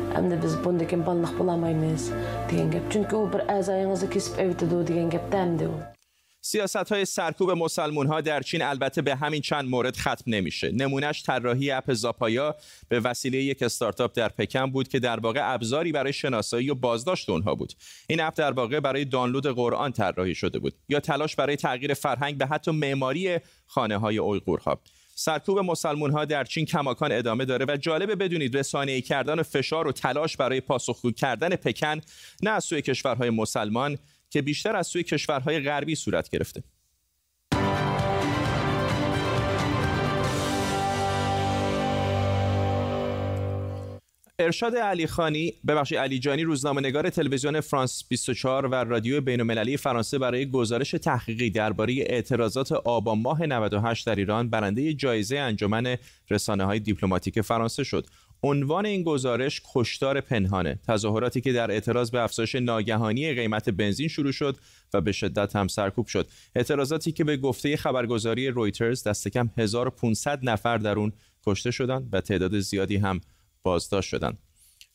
tügeşdik. 0.08 0.18
Hem 0.18 0.32
de 0.32 0.44
biz 0.44 0.64
bundakin 0.64 1.06
ballık 1.06 1.40
bulamayız 1.40 2.12
diyen 2.50 2.72
gep. 2.72 2.92
Çünkü 2.92 3.16
o 3.16 3.34
bir 3.34 3.58
azayınızı 3.58 4.10
kesip 4.10 4.40
evde 4.40 4.88
diyen 4.88 5.10
gep 5.10 5.32
demdi 5.32 5.68
o. 5.68 5.98
سیاست 6.42 6.92
های 6.92 7.06
سرکوب 7.06 7.52
مسلمون 7.52 8.08
ها 8.08 8.22
در 8.22 8.42
چین 8.42 8.62
البته 8.62 9.02
به 9.02 9.16
همین 9.16 9.42
چند 9.42 9.70
مورد 9.70 9.96
ختم 9.98 10.24
نمیشه 10.28 10.72
نمونهش 10.72 11.24
طراحی 11.24 11.72
اپ 11.72 11.94
زاپایا 11.94 12.56
به 12.90 13.00
وسیله 13.00 13.38
یک 13.38 13.64
استارتاپ 13.64 14.12
در 14.16 14.30
پکن 14.30 14.72
بود 14.72 14.88
که 14.88 15.00
در 15.00 15.20
واقع 15.20 15.54
ابزاری 15.54 15.92
برای 15.92 16.14
شناسایی 16.14 16.70
و 16.70 16.76
بازداشت 16.76 17.30
اونها 17.30 17.56
بود 17.56 17.74
این 18.08 18.22
اپ 18.22 18.34
در 18.36 18.52
واقع 18.52 18.80
برای 18.80 19.06
دانلود 19.06 19.48
قرآن 19.48 19.92
طراحی 19.92 20.36
شده 20.36 20.60
بود 20.60 20.74
یا 20.90 21.00
تلاش 21.00 21.36
برای 21.36 21.56
تغییر 21.56 21.94
فرهنگ 21.94 22.38
به 22.38 22.46
حتی 22.46 22.72
معماری 22.72 23.40
خانه 23.66 23.98
های 23.98 24.18
اویغورها 24.18 24.80
سرکوب 25.20 25.60
مسلمون 25.60 26.12
ها 26.12 26.26
در 26.26 26.44
چین 26.44 26.66
کماکان 26.66 27.12
ادامه 27.12 27.46
داره 27.46 27.66
و 27.70 27.78
جالبه 27.78 28.16
بدونید 28.16 28.58
رسانه 28.58 29.02
کردن 29.02 29.40
و 29.40 29.44
فشار 29.44 29.88
و 29.88 29.92
تلاش 29.92 30.38
برای 30.38 30.62
پاسخگو 30.62 31.12
کردن 31.12 31.50
پکن 31.50 32.02
نه 32.44 32.50
از 32.50 32.64
سوی 32.64 32.82
کشورهای 32.82 33.30
مسلمان 33.30 33.98
که 34.30 34.42
بیشتر 34.42 34.76
از 34.76 34.88
سوی 34.88 35.04
کشورهای 35.04 35.60
غربی 35.60 35.96
صورت 35.96 36.30
گرفته. 36.30 36.64
ارشاد 44.40 44.76
علی 44.76 45.08
خانی 45.08 45.54
ببخشید 45.68 45.98
علی 45.98 46.20
جانی 46.20 46.44
روزنامه‌نگار 46.44 47.10
تلویزیون 47.10 47.62
فرانس 47.62 48.04
24 48.10 48.66
و 48.66 48.76
رادیو 48.76 49.22
بین‌المللی 49.22 49.78
فرانسه 49.78 50.18
برای 50.18 50.50
گزارش 50.50 50.92
تحقیقی 50.92 51.50
درباره 51.50 51.94
اعتراضات 51.94 52.72
آبان 52.72 53.20
ماه 53.20 53.46
98 53.46 54.06
در 54.06 54.16
ایران 54.16 54.50
برنده 54.50 54.94
جایزه 54.94 55.38
انجمن 55.38 55.98
رسانه‌های 56.30 56.80
دیپلماتیک 56.80 57.42
فرانسه 57.42 57.84
شد. 57.84 58.06
عنوان 58.44 58.86
این 58.86 59.04
گزارش 59.04 59.62
کشتار 59.74 60.22
پنهانه 60.22 60.80
تظاهراتی 60.88 61.42
که 61.42 61.54
در 61.54 61.72
اعتراض 61.72 62.12
به 62.12 62.22
افزایش 62.22 62.56
ناگهانی 62.56 63.34
قیمت 63.34 63.70
بنزین 63.70 64.08
شروع 64.08 64.32
شد 64.32 64.58
و 64.94 65.02
به 65.02 65.12
شدت 65.12 65.56
هم 65.56 65.68
سرکوب 65.68 66.08
شد 66.08 66.28
اعتراضاتی 66.56 67.12
که 67.12 67.24
به 67.24 67.38
گفته 67.38 67.78
خبرگزاری 67.78 68.48
رویترز 68.48 69.04
دست 69.04 69.28
کم 69.28 69.50
1500 69.58 70.40
نفر 70.44 70.78
در 70.78 71.00
اون 71.00 71.12
کشته 71.46 71.72
شدند 71.72 72.10
و 72.12 72.22
تعداد 72.22 72.60
زیادی 72.60 72.98
هم 72.98 73.22
بازداشت 73.64 74.10
شدند 74.10 74.38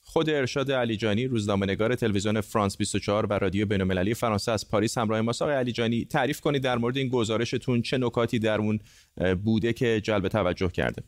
خود 0.05 0.31
ارشاد 0.31 0.73
علیجانی 0.73 1.27
روزنامه‌نگار 1.27 1.95
تلویزیون 1.95 2.41
فرانس 2.41 2.77
24 2.77 3.27
و 3.27 3.33
رادیو 3.33 3.67
بین‌المللی 3.67 4.15
فرانسه 4.15 4.53
از 4.53 4.69
پاریس 4.71 4.99
همراه 4.99 5.21
ماست. 5.21 5.43
آقای 5.43 5.55
علیجانی 5.55 6.05
تعریف 6.05 6.41
کنید 6.41 6.63
در 6.63 6.79
مورد 6.79 6.97
این 6.97 7.09
گزارشتون 7.09 7.83
چه 7.83 7.99
نکاتی 7.99 8.39
در 8.39 8.59
اون 8.59 8.79
بوده 9.45 9.73
که 9.73 10.01
جلب 10.01 10.29
توجه 10.29 10.69
کرده؟ 10.69 11.03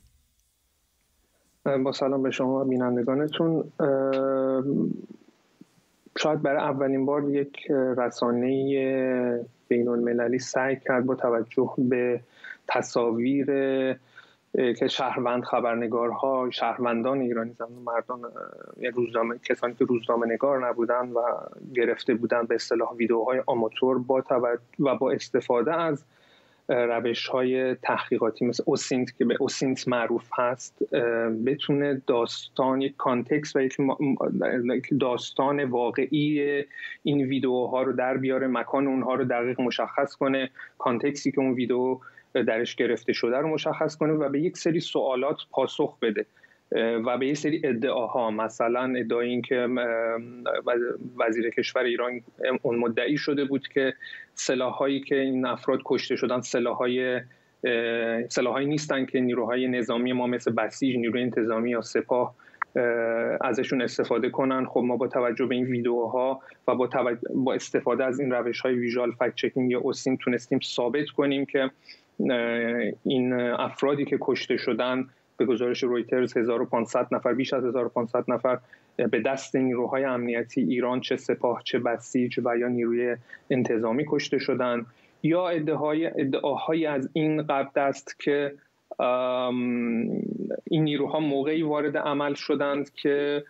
با 1.85 1.93
سلام 1.93 2.23
به 2.23 2.31
شما 2.31 2.64
بینندگانتون. 2.64 3.73
شاید 6.19 6.43
برای 6.43 6.62
اولین 6.62 7.07
بار 7.07 7.31
یک 7.31 7.57
رسانه 7.71 9.45
بین 9.69 9.88
المللی 9.88 10.38
سعی 10.38 10.77
کرد 10.77 11.07
با 11.07 11.14
توجه 11.14 11.75
به 11.79 12.21
تصاویر 12.69 13.47
که 14.55 14.88
شهروند 14.88 15.45
خبرنگارها 15.45 16.51
شهروندان 16.51 17.21
ایرانی 17.21 17.53
زمان 17.53 17.73
مردان 17.73 18.21
روزنامه 18.95 19.38
کسانی 19.38 19.75
که 19.75 19.85
روزنامه 19.85 20.27
نگار 20.27 20.69
نبودن 20.69 21.09
و 21.09 21.21
گرفته 21.75 22.14
بودن 22.14 22.47
به 22.47 22.55
اصطلاح 22.55 22.93
ویدیوهای 22.93 23.43
آماتور 23.47 23.99
با 23.99 24.23
و 24.81 24.95
با 24.95 25.11
استفاده 25.11 25.75
از 25.81 26.05
روش 26.69 27.27
های 27.27 27.75
تحقیقاتی 27.75 28.45
مثل 28.45 28.62
OSINT 28.66 29.16
که 29.19 29.25
به 29.25 29.37
OSINT 29.40 29.88
معروف 29.88 30.31
هست 30.38 30.95
بتونه 31.47 32.03
داستان 32.07 32.81
یک 32.81 32.97
context 32.97 33.57
و 33.57 33.61
یک 33.62 33.77
داستان 35.01 35.64
واقعی 35.64 36.40
این 37.03 37.23
ویدیوها 37.23 37.83
رو 37.83 37.93
در 37.93 38.17
بیاره 38.17 38.47
مکان 38.47 38.87
اونها 38.87 39.14
رو 39.14 39.25
دقیق 39.25 39.61
مشخص 39.61 40.14
کنه 40.17 40.51
کانتکسی 40.79 41.33
که 41.33 41.40
اون 41.40 41.53
ویدیو 41.53 41.99
درش 42.42 42.77
گرفته 42.77 43.12
شده 43.12 43.37
رو 43.37 43.49
مشخص 43.49 43.97
کنه 43.97 44.12
و 44.12 44.29
به 44.29 44.40
یک 44.40 44.57
سری 44.57 44.81
سوالات 44.81 45.37
پاسخ 45.51 45.99
بده. 46.03 46.27
و 47.07 47.18
به 47.18 47.27
یه 47.27 47.35
سری 47.35 47.61
ادعاها 47.64 48.31
مثلا 48.31 48.94
ادعای 48.97 49.29
این 49.29 49.42
که 49.42 49.68
وزیر 51.16 51.51
کشور 51.51 51.83
ایران 51.83 52.20
اون 52.62 52.79
مدعی 52.79 53.16
شده 53.16 53.44
بود 53.44 53.68
که 53.68 53.94
سلاحهایی 54.35 55.01
که 55.01 55.20
این 55.20 55.47
افراد 55.47 55.81
کشته 55.85 56.16
شدن 56.16 56.40
سلاحهای 56.40 57.20
سلاحهایی 58.29 58.66
نیستن 58.66 59.07
که 59.07 59.20
نیروهای 59.20 59.68
نظامی 59.68 60.12
ما 60.12 60.27
مثل 60.27 60.53
بسیج 60.53 60.97
نیروی 60.97 61.23
انتظامی 61.23 61.70
یا 61.70 61.81
سپاه 61.81 62.35
ازشون 63.40 63.83
استفاده 63.83 64.31
کنن. 64.31 64.66
خب 64.66 64.81
ما 64.81 64.97
با 64.97 65.09
توجه 65.09 65.47
به 65.47 65.55
این 65.55 65.64
ویدیوها 65.64 66.40
و 66.68 66.75
با, 66.75 66.88
با 67.35 67.55
استفاده 67.55 68.05
از 68.05 68.20
این 68.20 68.31
روش 68.31 68.61
های 68.61 68.75
ویژوال 68.75 69.11
فکت 69.12 69.35
چکینگ 69.35 69.70
یا 69.70 69.81
اوسین 69.81 70.16
تونستیم 70.16 70.59
ثابت 70.61 71.07
کنیم 71.16 71.47
که 71.47 71.70
این 73.05 73.33
افرادی 73.33 74.05
که 74.05 74.18
کشته 74.20 74.57
شدن 74.57 75.09
به 75.37 75.44
گزارش 75.46 75.83
رویترز 75.83 76.37
1500 76.37 77.09
نفر 77.12 77.35
بیش 77.35 77.53
از 77.53 77.64
1500 77.64 78.24
نفر 78.29 78.59
به 78.96 79.20
دست 79.20 79.57
نیروهای 79.57 80.05
امنیتی 80.05 80.61
ایران 80.61 81.00
چه 81.00 81.16
سپاه 81.16 81.62
چه 81.64 81.79
بسیج 81.79 82.40
و 82.44 82.59
یا 82.59 82.68
نیروی 82.68 83.16
انتظامی 83.50 84.05
کشته 84.09 84.38
شدن 84.38 84.87
یا 85.22 85.48
ادعاهای 85.48 86.07
ادعاهایی 86.07 86.87
از 86.87 87.11
این 87.12 87.42
قبل 87.42 87.81
است 87.81 88.20
که 88.20 88.55
این 90.70 90.85
نیروها 90.85 91.20
موقعی 91.20 91.62
وارد 91.62 91.96
عمل 91.96 92.35
شدند 92.35 92.92
که 92.92 93.44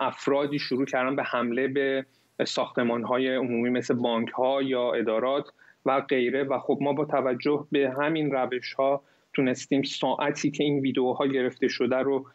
افرادی 0.00 0.58
شروع 0.58 0.86
کردن 0.86 1.16
به 1.16 1.22
حمله 1.22 1.68
به 1.68 2.06
ساختمان 2.44 3.04
های 3.04 3.36
عمومی 3.36 3.70
مثل 3.70 3.94
بانک 3.94 4.28
ها 4.28 4.62
یا 4.62 4.92
ادارات 4.92 5.44
و 5.86 6.00
غیره. 6.00 6.44
و 6.44 6.58
خب 6.58 6.78
ما 6.80 6.92
با 6.92 7.04
توجه 7.04 7.66
به 7.72 7.92
همین 7.98 8.30
روش 8.30 8.72
ها 8.72 9.02
تونستیم 9.32 9.82
ساعتی 9.82 10.50
که 10.50 10.64
این 10.64 10.80
ویدیوها 10.80 11.26
گرفته 11.26 11.68
شده 11.68 11.96
رو 11.96 12.26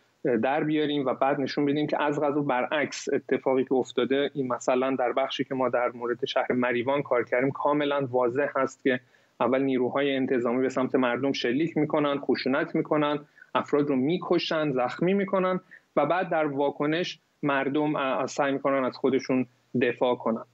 در 0.44 0.64
بیاریم 0.64 1.06
و 1.06 1.14
بعد 1.14 1.42
نشون 1.42 1.66
بدیم 1.66 1.88
که 1.88 2.04
از 2.04 2.22
غذا 2.22 2.42
برعکس 2.42 3.14
اتفاقی 3.14 3.64
که 3.64 3.74
افتاده 3.74 4.32
این 4.34 4.48
مثلا 4.48 4.96
در 4.96 5.14
بخشی 5.14 5.44
که 5.44 5.56
ما 5.56 5.70
در 5.70 5.92
مورد 5.92 6.26
شهر 6.26 6.54
مریوان 6.54 7.02
کار 7.02 7.24
کردیم 7.24 7.52
کاملا 7.52 8.08
واضح 8.12 8.48
هست 8.56 8.84
که 8.84 9.00
اول 9.40 9.62
نیروهای 9.62 10.16
انتظامی 10.16 10.62
به 10.62 10.70
سمت 10.70 10.96
مردم 10.96 11.32
شلیک 11.32 11.78
می‌کنن 11.78 12.18
خشونت 12.20 12.76
می‌کنن 12.76 13.20
افراد 13.56 13.90
رو 13.90 13.96
می‌کشن 13.96 14.72
زخمی 14.72 15.14
می‌کنن 15.14 15.60
و 15.96 16.06
بعد 16.06 16.30
در 16.30 16.46
واکنش 16.46 17.20
مردم 17.44 18.26
سعی 18.26 18.52
می‌کنن 18.52 18.84
از 18.84 18.98
خودشون 18.98 19.46
دفاع 19.82 20.16
کنن. 20.16 20.46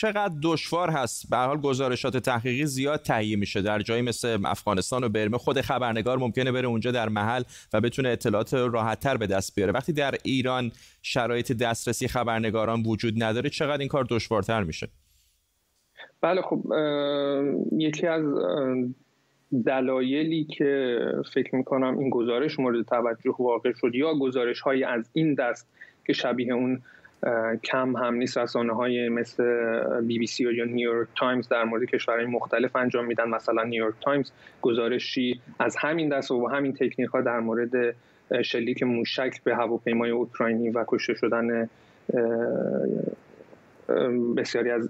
چقدر 0.00 0.34
دشوار 0.42 0.90
هست؟ 0.90 1.30
به 1.30 1.36
حال 1.36 1.60
گزارشات 1.60 2.16
تحقیقی 2.16 2.66
زیاد 2.66 3.02
تهیه 3.02 3.36
میشه. 3.36 3.62
در 3.62 3.78
جایی 3.78 4.02
مثل 4.02 4.38
افغانستان 4.44 5.04
و 5.04 5.08
برمه 5.08 5.38
خود 5.38 5.60
خبرنگار 5.60 6.18
ممکنه 6.18 6.52
بره 6.52 6.68
اونجا 6.68 6.90
در 6.90 7.08
محل 7.08 7.42
و 7.72 7.80
بتونه 7.80 8.08
اطلاعات 8.08 8.54
راحتتر 8.54 9.16
به 9.16 9.26
دست 9.26 9.54
بیاره. 9.54 9.72
وقتی 9.72 9.92
در 9.92 10.14
ایران 10.24 10.72
شرایط 11.02 11.52
دسترسی 11.52 12.08
خبرنگاران 12.08 12.82
وجود 12.82 13.22
نداره 13.22 13.50
چقدر 13.50 13.78
این 13.78 13.88
کار 13.88 14.06
دشوارتر 14.10 14.62
میشه؟ 14.62 14.88
بله 16.20 16.42
خب 16.42 16.62
یکی 17.72 18.06
از 18.06 18.24
دلایلی 19.66 20.44
که 20.44 20.98
فکر 21.34 21.54
می‌کنم 21.54 21.98
این 21.98 22.10
گزارش 22.10 22.58
مورد 22.58 22.86
توجه 22.86 23.34
واقع 23.38 23.72
شد 23.72 23.94
یا 23.94 24.14
گزارش 24.14 24.60
های 24.60 24.84
از 24.84 25.10
این 25.12 25.34
دست 25.34 25.68
که 26.06 26.12
شبیه 26.12 26.54
اون 26.54 26.82
کم 27.64 27.96
هم 27.96 28.14
نیست. 28.14 28.38
رسانه 28.38 28.72
های 28.74 29.08
مثل 29.08 29.44
بی 30.00 30.18
بی 30.18 30.26
سی 30.26 30.54
یا 30.54 30.64
نیویورک 30.64 31.08
تایمز 31.16 31.48
در 31.48 31.64
مورد 31.64 31.84
کشورهای 31.84 32.26
مختلف 32.26 32.76
انجام 32.76 33.04
میدن. 33.04 33.28
مثلا 33.28 33.62
نیویورک 33.62 33.94
تایمز 34.00 34.30
گزارشی 34.62 35.40
از 35.58 35.76
همین 35.76 36.08
دست 36.08 36.30
و 36.30 36.46
همین 36.46 36.72
تکنیک 36.72 37.08
ها 37.08 37.20
در 37.20 37.40
مورد 37.40 37.94
شلیک 38.42 38.82
موشک 38.82 39.42
به 39.44 39.56
هواپیمای 39.56 40.10
اوکراینی 40.10 40.70
و 40.70 40.84
کشته 40.88 41.14
شدن 41.14 41.68
بسیاری 44.36 44.70
از 44.70 44.88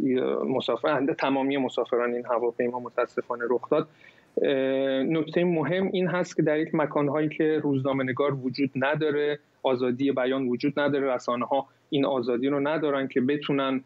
مسافران 0.48 1.14
تمامی 1.14 1.56
مسافران 1.56 2.12
این 2.12 2.26
هواپیما 2.26 2.80
متاسفانه 2.80 3.44
رخ 3.50 3.70
داد. 3.70 3.88
نکته 4.42 5.44
مهم 5.44 5.90
این 5.92 6.08
هست 6.08 6.36
که 6.36 6.42
در 6.42 6.58
یک 6.58 6.74
مکانهایی 6.74 7.28
که 7.28 7.60
روزنامه 7.62 8.04
نگار 8.04 8.34
وجود 8.34 8.70
نداره 8.76 9.38
آزادی 9.62 10.12
بیان 10.12 10.48
وجود 10.48 10.80
نداره 10.80 11.14
رسانه 11.14 11.46
ها 11.46 11.66
این 11.90 12.04
آزادی 12.04 12.48
رو 12.48 12.68
ندارن 12.68 13.08
که 13.08 13.20
بتونن 13.20 13.84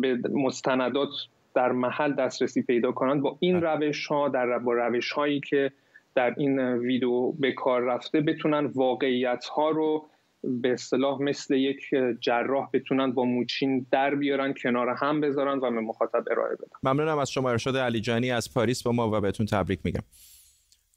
به 0.00 0.18
مستندات 0.32 1.08
در 1.54 1.72
محل 1.72 2.12
دسترسی 2.12 2.62
پیدا 2.62 2.92
کنند 2.92 3.22
با 3.22 3.36
این 3.40 3.60
روش 3.60 4.06
ها 4.06 4.28
در 4.28 4.58
با 4.58 4.72
روش 4.72 5.12
هایی 5.12 5.40
که 5.40 5.72
در 6.14 6.34
این 6.36 6.58
ویدیو 6.60 7.32
به 7.32 7.52
کار 7.52 7.82
رفته 7.82 8.20
بتونن 8.20 8.64
واقعیت 8.64 9.44
ها 9.44 9.70
رو 9.70 10.06
به 10.44 10.72
اصطلاح 10.72 11.22
مثل 11.22 11.54
یک 11.54 11.80
جراح 12.20 12.68
بتونن 12.72 13.12
با 13.12 13.24
موچین 13.24 13.86
در 13.90 14.14
بیارن 14.14 14.54
کنار 14.62 14.88
هم 14.88 15.20
بذارن 15.20 15.58
و 15.58 15.70
به 15.70 15.80
مخاطب 15.80 16.24
ارائه 16.30 16.54
بدن. 16.54 16.92
ممنونم 16.92 17.18
از 17.18 17.30
شما 17.30 17.50
ارشاد 17.50 17.76
علی 17.76 18.00
جانی 18.00 18.30
از 18.30 18.54
پاریس 18.54 18.82
با 18.82 18.92
ما 18.92 19.10
و 19.10 19.20
بهتون 19.20 19.46
تبریک 19.46 19.80
میگم. 19.84 20.02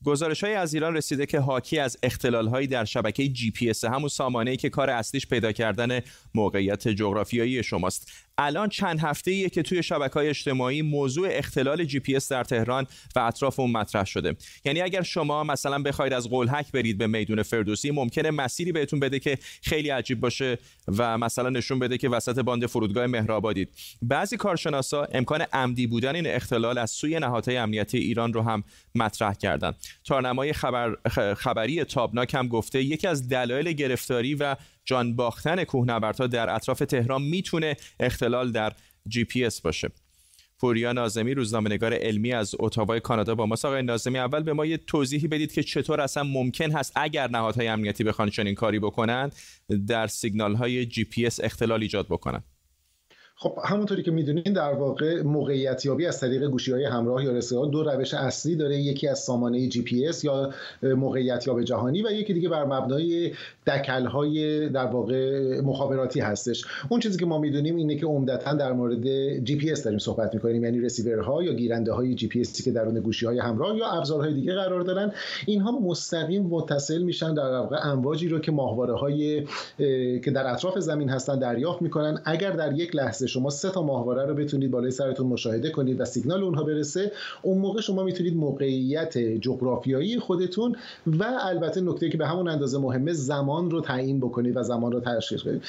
گزارش 0.06 0.43
های 0.43 0.53
از 0.53 0.73
ایران 0.73 0.95
رسیده 0.95 1.25
که 1.25 1.39
حاکی 1.39 1.79
از 1.79 1.97
اختلال 2.03 2.47
هایی 2.47 2.67
در 2.67 2.86
شبکه 2.86 3.27
جی 3.27 3.51
پی 3.51 3.69
اس 3.69 3.86
همون 3.86 4.08
سامانه 4.08 4.56
که 4.56 4.69
کار 4.69 4.89
اصلیش 4.89 5.27
پیدا 5.27 5.51
کردن 5.51 5.99
موقعیت 6.36 6.88
جغرافیایی 6.88 7.63
شماست. 7.63 8.12
الان 8.38 8.69
چند 8.69 9.00
هفته 9.00 9.32
ایه 9.32 9.50
که 9.50 9.62
توی 9.62 9.84
شبکه 9.84 10.13
های 10.13 10.30
اجتماعی 10.30 10.82
موضوع 10.82 11.28
اختلال 11.32 11.84
جی 11.84 12.00
پی 12.00 12.15
اس 12.15 12.32
در 12.32 12.43
تهران 12.43 12.88
و 13.15 13.19
اطراف 13.19 13.60
اون 13.60 13.72
مطرح 13.72 14.06
شده. 14.06 14.36
یعنی 14.65 14.82
اگر 14.82 15.02
شما 15.02 15.43
مثلا 15.43 15.82
بخواید 15.82 16.13
از 16.13 16.30
قلهک 16.30 16.72
برید 16.72 16.98
به 16.98 17.08
میدون 17.08 17.43
فردوسی 17.43 17.91
ممکنه 17.91 18.32
مسیری 18.32 18.72
بهتون 18.72 19.00
بده 19.00 19.19
که 19.19 19.38
خیلی 19.62 19.89
عجیب 19.89 20.19
باشه 20.19 20.58
و 20.98 21.17
مثلا 21.17 21.50
نشون 21.50 21.80
بده 21.80 21.98
که 21.98 22.10
وسط 22.10 22.39
باند 22.39 22.65
فرودگاه 22.65 23.08
مهرآبادید. 23.08 23.69
بعضی 24.02 24.38
کارشناسا 24.38 25.08
امکان 25.12 25.41
عمدی 25.54 25.88
بودن 25.88 26.15
این 26.15 26.28
اختلال 26.28 26.78
از 26.78 26.91
سوی 26.91 27.19
نهادهای 27.19 27.58
امنیتی 27.58 27.98
ایران 27.98 28.34
رو 28.34 28.41
هم 28.41 28.63
مطرح 28.96 29.34
کردند 29.34 29.76
تارنمای 30.04 30.54
خبر 30.54 30.96
خبری 31.38 31.84
تابناک 31.84 32.34
هم 32.34 32.48
گفته 32.48 32.84
یکی 32.84 33.08
از 33.08 33.30
دلایل 33.30 33.72
گرفتاری 33.72 34.36
و 34.36 34.56
جان 34.86 35.15
باختن 35.15 35.63
کوهنوردها 35.63 36.28
در 36.28 36.56
اطراف 36.56 36.80
تهران 36.80 37.22
می‌تونه 37.22 37.76
اختلال 38.00 38.52
در 38.52 38.74
جی 39.08 39.24
پی 39.24 39.46
اس 39.46 39.62
باشه. 39.62 39.91
پوریا 40.60 40.93
ناظمی 40.93 41.34
روزنامه‌نگار 41.34 41.93
علمی 41.93 42.34
از 42.34 42.56
اتاوای 42.60 43.00
کانادا 43.00 43.36
با 43.36 43.46
ما. 43.46 43.56
آقای 43.63 43.84
ناظمی 43.84 44.19
اول 44.19 44.43
به 44.43 44.54
ما 44.54 44.65
یه 44.65 44.78
توضیحی 44.78 45.28
بدید 45.28 45.52
که 45.54 45.63
چطور 45.63 46.02
اصلا 46.02 46.24
ممکن 46.24 46.72
هست 46.72 46.91
اگر 46.96 47.30
نهادهای 47.30 47.67
امنیتی 47.67 48.04
بخوان 48.04 48.30
چنین 48.30 48.56
کاری 48.56 48.80
بکنند 48.80 49.36
در 49.88 50.08
سیگنال 50.08 50.56
های 50.56 50.86
جی 50.86 51.04
پی 51.04 51.26
اس 51.26 51.39
اختلال 51.43 51.82
ایجاد 51.82 52.06
بکنند. 52.06 52.43
خب 53.43 53.58
همونطوری 53.63 54.03
که 54.03 54.12
می‌دونین 54.12 54.53
در 54.56 54.73
واقع 54.73 55.21
موقعیت 55.21 55.86
یابی 55.86 56.06
از 56.06 56.19
طریق 56.19 56.43
گوشی 56.47 56.71
های 56.71 56.86
همراه 56.86 57.23
یا 57.23 57.32
رسیدار 57.32 57.65
دو 57.65 57.84
روش 57.84 58.13
اصلی 58.13 58.56
داره. 58.56 58.77
یکی 58.77 59.08
از 59.08 59.19
سامانه 59.19 59.67
جی 59.67 59.82
پی 59.82 60.08
اس 60.08 60.23
یا 60.23 60.53
موقعیت 60.84 61.47
یاب 61.47 61.63
جهانی 61.63 62.01
و 62.01 62.12
یکی 62.12 62.34
دیگه 62.34 62.49
بر 62.49 62.65
مبنای 62.65 63.32
دکل 63.67 64.06
های 64.06 64.69
در 64.69 64.86
واقع 64.86 65.62
مخابراتی 65.62 66.19
هستش. 66.19 66.65
اون 66.89 66.99
چیزی 66.99 67.19
که 67.19 67.25
ما 67.25 67.39
می‌دونیم 67.39 67.75
اینه 67.75 67.95
که 67.95 68.06
عمدتا 68.06 68.53
در 68.53 68.73
مورد 68.73 69.38
جی 69.43 69.56
پی 69.56 69.71
اس 69.71 69.84
داریم 69.84 69.99
صحبت 69.99 70.34
می‌کنیم 70.34 70.63
یعنی 70.63 70.79
رسیورها 70.79 71.43
یا 71.43 71.53
گیرنده 71.53 71.93
های 71.93 72.15
جی 72.15 72.27
پی 72.27 72.41
اس 72.41 72.62
که 72.62 72.71
درون 72.71 72.99
گوشی 72.99 73.25
های 73.25 73.39
همراه 73.39 73.77
یا 73.77 73.88
ابزارهای 73.88 74.34
دیگه 74.34 74.53
قرار 74.53 74.82
دارن 74.82 75.12
اینها 75.45 75.79
مستقیم 75.79 76.43
متصل 76.43 77.01
میشن 77.01 77.34
در 77.34 77.43
واقع 77.43 77.77
امواجی 77.84 78.27
رو 78.27 78.39
که 78.39 78.51
ماهواره 78.51 78.93
های 78.93 79.43
که 80.19 80.32
در 80.36 80.51
اطراف 80.51 80.79
زمین 80.79 81.10
هستن 81.10 81.39
دریافت 81.39 81.82
می‌کنن. 81.82 82.21
اگر 82.25 82.51
در 82.51 82.73
یک 82.73 82.95
لحظه 82.95 83.27
شما 83.34 83.50
سه 83.50 83.69
تا 83.69 83.82
ماهواره 83.82 84.26
رو 84.26 84.34
بتونید 84.34 84.72
بالای 84.72 84.91
سرتون 84.91 85.28
مشاهده 85.28 85.69
کنید 85.69 86.02
و 86.02 86.06
سیگنال 86.06 86.43
اونها 86.43 86.63
برسه 86.63 87.12
اون 87.41 87.58
موقع 87.58 87.82
شما 87.82 88.04
می‌تونید 88.04 88.36
موقعیت 88.36 89.17
جغرافیایی 89.17 90.19
خودتون 90.19 90.76
و 91.08 91.26
البته 91.41 91.82
نکته 91.82 92.10
که 92.10 92.17
به 92.17 92.28
همون 92.28 92.48
اندازه 92.48 92.78
مهمه 92.78 93.13
زمان 93.13 93.72
رو 93.72 93.82
تعیین 93.82 94.19
بکنید 94.19 94.58
و 94.58 94.63
زمان 94.63 94.91
رو 94.91 95.00
تشخیص 95.00 95.41
بدید. 95.41 95.63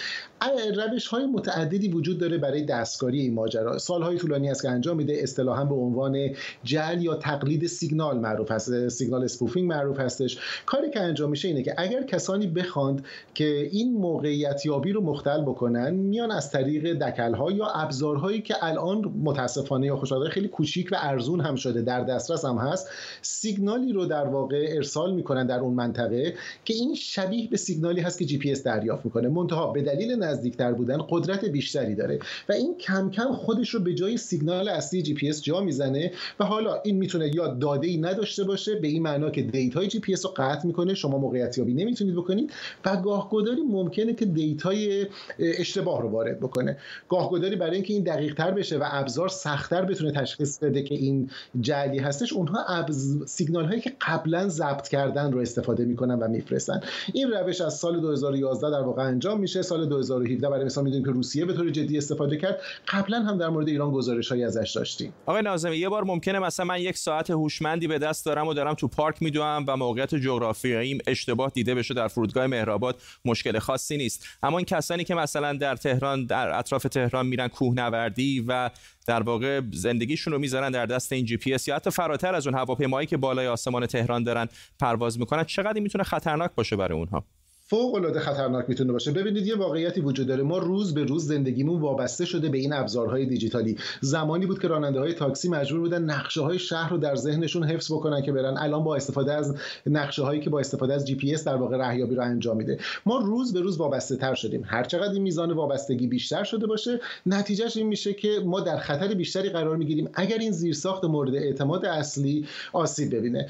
روش 0.77 1.07
های 1.07 1.27
متعددی 1.27 1.88
وجود 1.88 2.18
داره 2.18 2.38
برای 2.38 2.62
دستکاری 2.62 3.20
این 3.20 3.35
ماجرا. 3.35 3.79
سالهای 3.79 4.16
طولانی 4.16 4.50
است 4.50 4.62
که 4.62 4.68
انجام 4.68 4.96
میده 4.96 5.16
اصطلاحا 5.22 5.64
به 5.64 5.74
عنوان 5.74 6.29
جعل 6.64 7.02
یا 7.03 7.14
تقلید 7.14 7.66
سیگنال 7.66 8.18
معروف 8.18 8.50
هست 8.50 8.88
signal 8.88 9.24
spoofing 9.24 9.68
معروف 9.68 10.00
هستش. 10.00 10.38
کاری 10.66 10.90
که 10.90 11.00
انجام 11.00 11.31
میشه 11.31 11.48
اینه 11.48 11.62
که 11.62 11.74
اگر 11.79 12.03
کسانی 12.03 12.46
بخواند 12.46 13.05
که 13.35 13.68
این 13.72 13.92
موقعیت 13.92 14.66
یابی 14.66 14.92
رو 14.92 15.00
مختل 15.00 15.42
بکنن 15.42 15.90
میان 15.94 16.31
از 16.31 16.50
طریق 16.50 16.92
دکل 16.92 17.35
یا 17.50 17.66
ابزارهایی 17.66 18.42
که 18.42 18.54
الان 18.61 19.14
متاسفانه 19.22 19.87
یا 19.87 19.96
خوشبختانه 19.96 20.30
خیلی 20.30 20.48
کوچیک 20.48 20.88
و 20.92 20.96
ارزون 20.98 21.40
هم 21.40 21.54
شده 21.54 21.83
در 21.83 22.04
دسترس 22.04 22.44
هم 22.44 22.57
هست 22.57 22.88
سیگنالی 23.22 23.92
رو 23.92 24.07
در 24.07 24.26
واقع 24.26 24.66
ارسال 24.68 25.14
می‌کنن 25.14 25.46
در 25.46 25.59
اون 25.59 25.74
منطقه 25.74 26.35
که 26.64 26.74
این 26.74 26.94
شبیه 26.94 27.48
به 27.48 27.57
سیگنالی 27.57 28.00
هست 28.00 28.18
که 28.18 28.24
جی 28.24 28.38
پی 28.38 28.52
اس 28.52 28.62
دریافت 28.62 29.04
می‌کنه. 29.04 29.28
منتها 29.28 29.72
به 29.72 29.83
دلیل 29.83 30.14
نزدیکتر 30.14 30.72
بودن 30.72 30.98
قدرت 31.09 31.44
بیشتری 31.44 31.94
داره 31.94 32.18
و 32.48 32.52
این 32.52 32.78
کم 32.78 33.11
کم 33.11 33.33
خودش 33.33 33.70
رو 33.70 33.80
به 33.80 33.94
جای 33.94 34.16
سیگنال 34.16 34.68
اصلی 34.68 35.02
جی 35.02 35.14
پی 35.14 35.28
اس 35.28 35.42
جا 35.42 35.61
می‌زنه 35.61 36.12
و 36.40 36.44
حالا 36.44 36.80
این 36.85 36.96
می‌تونه 36.96 37.30
یا 37.35 37.46
داده 37.46 37.87
ای 37.87 37.96
نداشته 37.96 38.44
باشه 38.44 38.74
به 38.74 38.88
این 38.88 39.02
معنا 39.02 39.30
که 39.30 39.42
دیتای 39.42 39.88
جی 39.88 40.00
پی 40.00 40.12
اس 40.12 40.26
رو 40.26 40.33
قطع 40.37 40.66
می‌کنه 40.66 40.94
شما 40.94 41.18
موقعیت 41.18 41.59
یابی 41.59 41.74
نمی‌تونید 41.74 42.14
بکنید 42.14 42.52
و 42.85 42.96
گاهگداری 42.96 43.62
ممکنه 43.62 44.14
که 44.14 44.24
دیتای 44.24 45.07
اشتباه 45.38 46.02
رو 46.02 46.09
وارد 46.09 46.40
بکنه. 46.40 46.76
گاهگداری 47.09 47.33
داری 47.38 47.56
برای 47.56 47.74
اینکه 47.74 47.94
این 47.94 48.02
دقیق 48.02 48.34
تر 48.34 48.50
بشه 48.50 48.78
و 48.78 48.84
ابزار 48.86 49.28
سختتر 49.28 49.84
بتونه 49.84 50.12
تشخیص 50.12 50.58
بده 50.58 50.82
که 50.82 50.94
این 50.94 51.30
جعلی 51.60 51.98
هستش 51.98 52.32
اونها 52.32 52.64
ابز... 52.64 53.24
سیگنال 53.26 53.64
هایی 53.64 53.80
که 53.80 53.92
قبلا 54.00 54.48
ضبط 54.48 54.88
کردن 54.88 55.32
رو 55.32 55.40
استفاده 55.40 55.84
می‌کنن 55.84 56.14
و 56.14 56.28
میفرستن. 56.28 56.80
این 57.12 57.30
روش 57.30 57.60
از 57.60 57.74
سال 57.78 58.00
2011 58.00 58.70
در 58.70 58.80
واقع 58.80 59.02
انجام 59.02 59.40
میشه. 59.40 59.62
سال 59.62 59.88
2017 59.88 60.50
برای 60.50 60.64
مثال 60.64 60.84
می‌دونیم 60.84 61.06
که 61.06 61.12
روسیه 61.12 61.44
به 61.44 61.52
طور 61.52 61.70
جدی 61.70 61.98
استفاده 61.98 62.36
کرد. 62.36 62.60
قبلا 62.88 63.22
هم 63.22 63.38
در 63.38 63.48
مورد 63.48 63.68
ایران 63.68 63.90
گزارش 63.90 64.28
هایی 64.28 64.44
ازش 64.44 64.72
داشتیم. 64.76 65.12
آقای 65.26 65.42
ناظمی 65.42 65.76
یه 65.76 65.88
بار 65.88 66.04
ممکنه 66.04 66.38
مثلا 66.38 66.66
من 66.66 66.80
یک 66.80 66.96
ساعت 66.96 67.30
هوشمندی 67.30 67.86
به 67.86 67.98
دست 67.98 68.26
دارم 68.26 68.46
و 68.46 68.54
دارم 68.54 68.74
تو 68.74 68.88
پارک 68.88 69.22
میدوام 69.22 69.64
و 69.68 69.76
موقعیت 69.76 70.14
جغرافیاییم 70.14 70.98
اشتباه 71.06 71.50
دیده 71.54 71.74
بشه 71.74 71.94
در 71.94 72.08
فرودگاه 72.08 72.46
مهرآباد 72.46 72.96
مشکل 73.24 73.58
خاصی 73.58 73.96
نیست. 73.96 74.24
اما 74.42 74.58
این 74.58 74.64
کسانی 74.64 75.04
که 75.04 75.14
مثلا 75.14 75.52
در 75.52 75.76
تهران 75.76 76.26
در 76.26 76.58
اطراف 76.58 76.82
تهران 76.82 77.23
میرن 77.26 77.48
کوهنوردی 77.48 78.44
و 78.48 78.70
در 79.06 79.22
واقع 79.22 79.60
زندگیشون 79.72 80.32
رو 80.32 80.38
می‌ذارن 80.38 80.70
در 80.70 80.87
دست 80.87 81.12
این 81.12 81.24
جی 81.24 81.37
پی 81.37 81.54
اس 81.54 81.68
یا 81.68 81.76
حتی 81.76 81.90
فراتر 81.90 82.34
از 82.34 82.46
اون 82.46 82.56
هواپیمایی 82.56 83.06
که 83.06 83.16
بالای 83.16 83.46
آسمان 83.46 83.87
تهران 83.87 84.22
دارن 84.22 84.48
پرواز 84.80 85.18
می‌کنن. 85.18 85.44
چقدر 85.44 85.80
می‌تونه 85.80 86.04
خطرناک 86.04 86.50
باشه 86.54 86.76
برای 86.76 86.98
اونها؟ 86.98 87.24
فوق 87.66 87.94
العاده 87.94 88.20
خطرناک 88.20 88.64
می‌تونه 88.68 88.92
باشه. 88.92 89.11
ببینید 89.11 89.46
یه 89.46 89.57
واقعیتی 89.57 90.00
وجود 90.00 90.27
داره. 90.27 90.42
ما 90.42 90.59
روز 90.59 90.94
به 90.94 91.05
روز 91.05 91.27
زندگیمون 91.27 91.81
وابسته 91.81 92.24
شده 92.24 92.48
به 92.48 92.59
این 92.59 92.72
ابزارهای 92.72 93.27
دیجیتالی. 93.27 93.77
زمانی 94.00 94.46
بود 94.46 94.59
که 94.59 94.68
راننده 94.68 95.00
های 95.00 95.12
تاکسی 95.12 95.48
مجبور 95.48 95.81
بودن 95.81 96.03
نقشه 96.03 96.40
های 96.40 96.59
شهر 96.59 96.90
رو 96.90 96.98
در 96.98 97.14
ذهنشون 97.14 97.64
حفظ 97.64 97.92
بکنن 97.92 98.22
که 98.22 98.33
برن. 98.33 98.57
الان 98.59 98.85
با 98.85 98.96
استفاده 98.96 99.33
از 99.33 99.57
نقشه 99.87 100.22
هایی 100.22 100.40
که 100.40 100.50
با 100.50 100.61
استفاده 100.61 100.94
از 100.94 101.07
جی 101.07 101.14
پی 101.14 101.35
اس 101.35 101.44
در 101.44 101.57
واقع 101.57 101.77
راهیابی 101.77 102.14
رو 102.14 102.22
انجام 102.22 102.57
میده. 102.57 102.79
ما 103.07 103.18
روز 103.18 103.53
به 103.53 103.61
روز 103.61 103.77
وابسته 103.77 104.16
تر 104.16 104.35
شدیم. 104.35 104.62
هر 104.66 104.85
چقدر 104.85 105.12
این 105.12 105.22
میزان 105.22 105.53
وابستگی 105.53 106.07
بیشتر 106.07 106.44
شده 106.44 106.66
باشه 106.66 107.00
نتیجهش 107.27 107.77
این 107.77 107.87
میشه 107.87 108.12
که 108.12 108.29
ما 108.44 108.61
در 108.61 108.77
خطر 108.77 109.14
بیشتری 109.14 109.48
قرار 109.48 109.77
می‌گیریم. 109.77 110.09
اگر 110.14 110.38
این 110.38 110.53
زیرساخت 110.53 111.05
مورد 111.05 111.35
اعتماد 111.35 111.87
اصلی 111.87 112.46
آسیب 112.72 113.14
ببینه. 113.14 113.48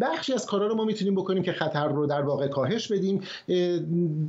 بخشی 0.00 0.32
از 0.32 0.46
کارا 0.46 0.66
رو 0.66 0.74
ما 0.74 0.84
می‌تونیم 0.84 1.14
بکنیم 1.14 1.42
که 1.42 1.52
خطر 1.52 1.88
رو 1.88 2.06
در 2.06 2.22
واقع 2.22 2.48
کاهش 2.48 2.92
بدیم. 2.92 3.09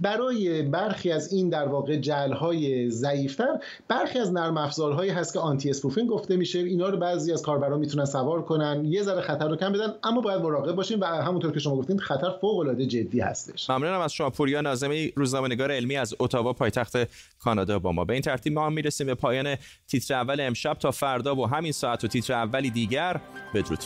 برای 0.02 0.62
برخی 0.62 1.12
از 1.12 1.34
این 1.34 1.50
در 1.50 1.67
واقع 1.67 1.96
جعل‌های 1.96 2.90
ضعیفتر 2.89 3.60
برخی 3.88 4.20
از 4.20 4.34
نرم 4.34 4.58
افزارهایی 4.58 5.12
هست 5.12 5.34
که 5.34 5.39
anti-spoofing 5.40 6.10
گفته 6.10 6.38
میشه. 6.38 6.60
اینا 6.60 6.89
رو 6.89 6.98
بعضی 6.98 7.34
از 7.34 7.41
کاربران 7.41 7.80
می‌تونن 7.80 8.06
سوار 8.06 8.41
کنن 8.41 8.86
یه 8.86 9.04
ذره 9.04 9.22
خطر 9.22 9.48
رو 9.48 9.56
کم 9.56 9.74
بدن 9.74 9.94
اما 10.04 10.22
باید 10.22 10.41
مراقب 10.41 10.76
باشیم 10.76 11.02
و 11.02 11.06
همونطور 11.06 11.52
که 11.52 11.60
شما 11.60 11.76
گفتین 11.76 12.00
خطر 12.00 12.30
فوق 12.41 12.60
العاده 12.60 12.86
جدی 12.86 13.20
هستش. 13.20 13.70
ممنونم 13.70 14.00
از 14.00 14.13
شما 14.13 14.30
پوریا 14.30 14.62
ناظمی 14.62 15.12
روزنامه‌نگار 15.15 15.72
علمی 15.72 15.98
از 15.98 16.15
اتاوا 16.20 16.54
پایتخت 16.54 16.98
کانادا 17.39 17.80
با 17.80 17.91
ما. 17.91 18.06
به 18.06 18.13
این 18.13 18.22
ترتیب 18.22 18.54
ما 18.54 18.65
هم 18.65 18.74
می‌رسیم 18.74 19.08
به 19.08 19.15
پایان 19.15 19.56
تیتر 19.88 20.13
اول 20.13 20.39
امشب. 20.39 20.78
تا 20.80 20.91
فردا 20.91 21.36
و 21.36 21.48
همین 21.48 21.72
ساعت 21.72 22.04
و 22.04 22.08
تیتر 22.08 22.34
اولی 22.34 22.70
دیگر 22.70 23.22
بدرود. 23.54 23.80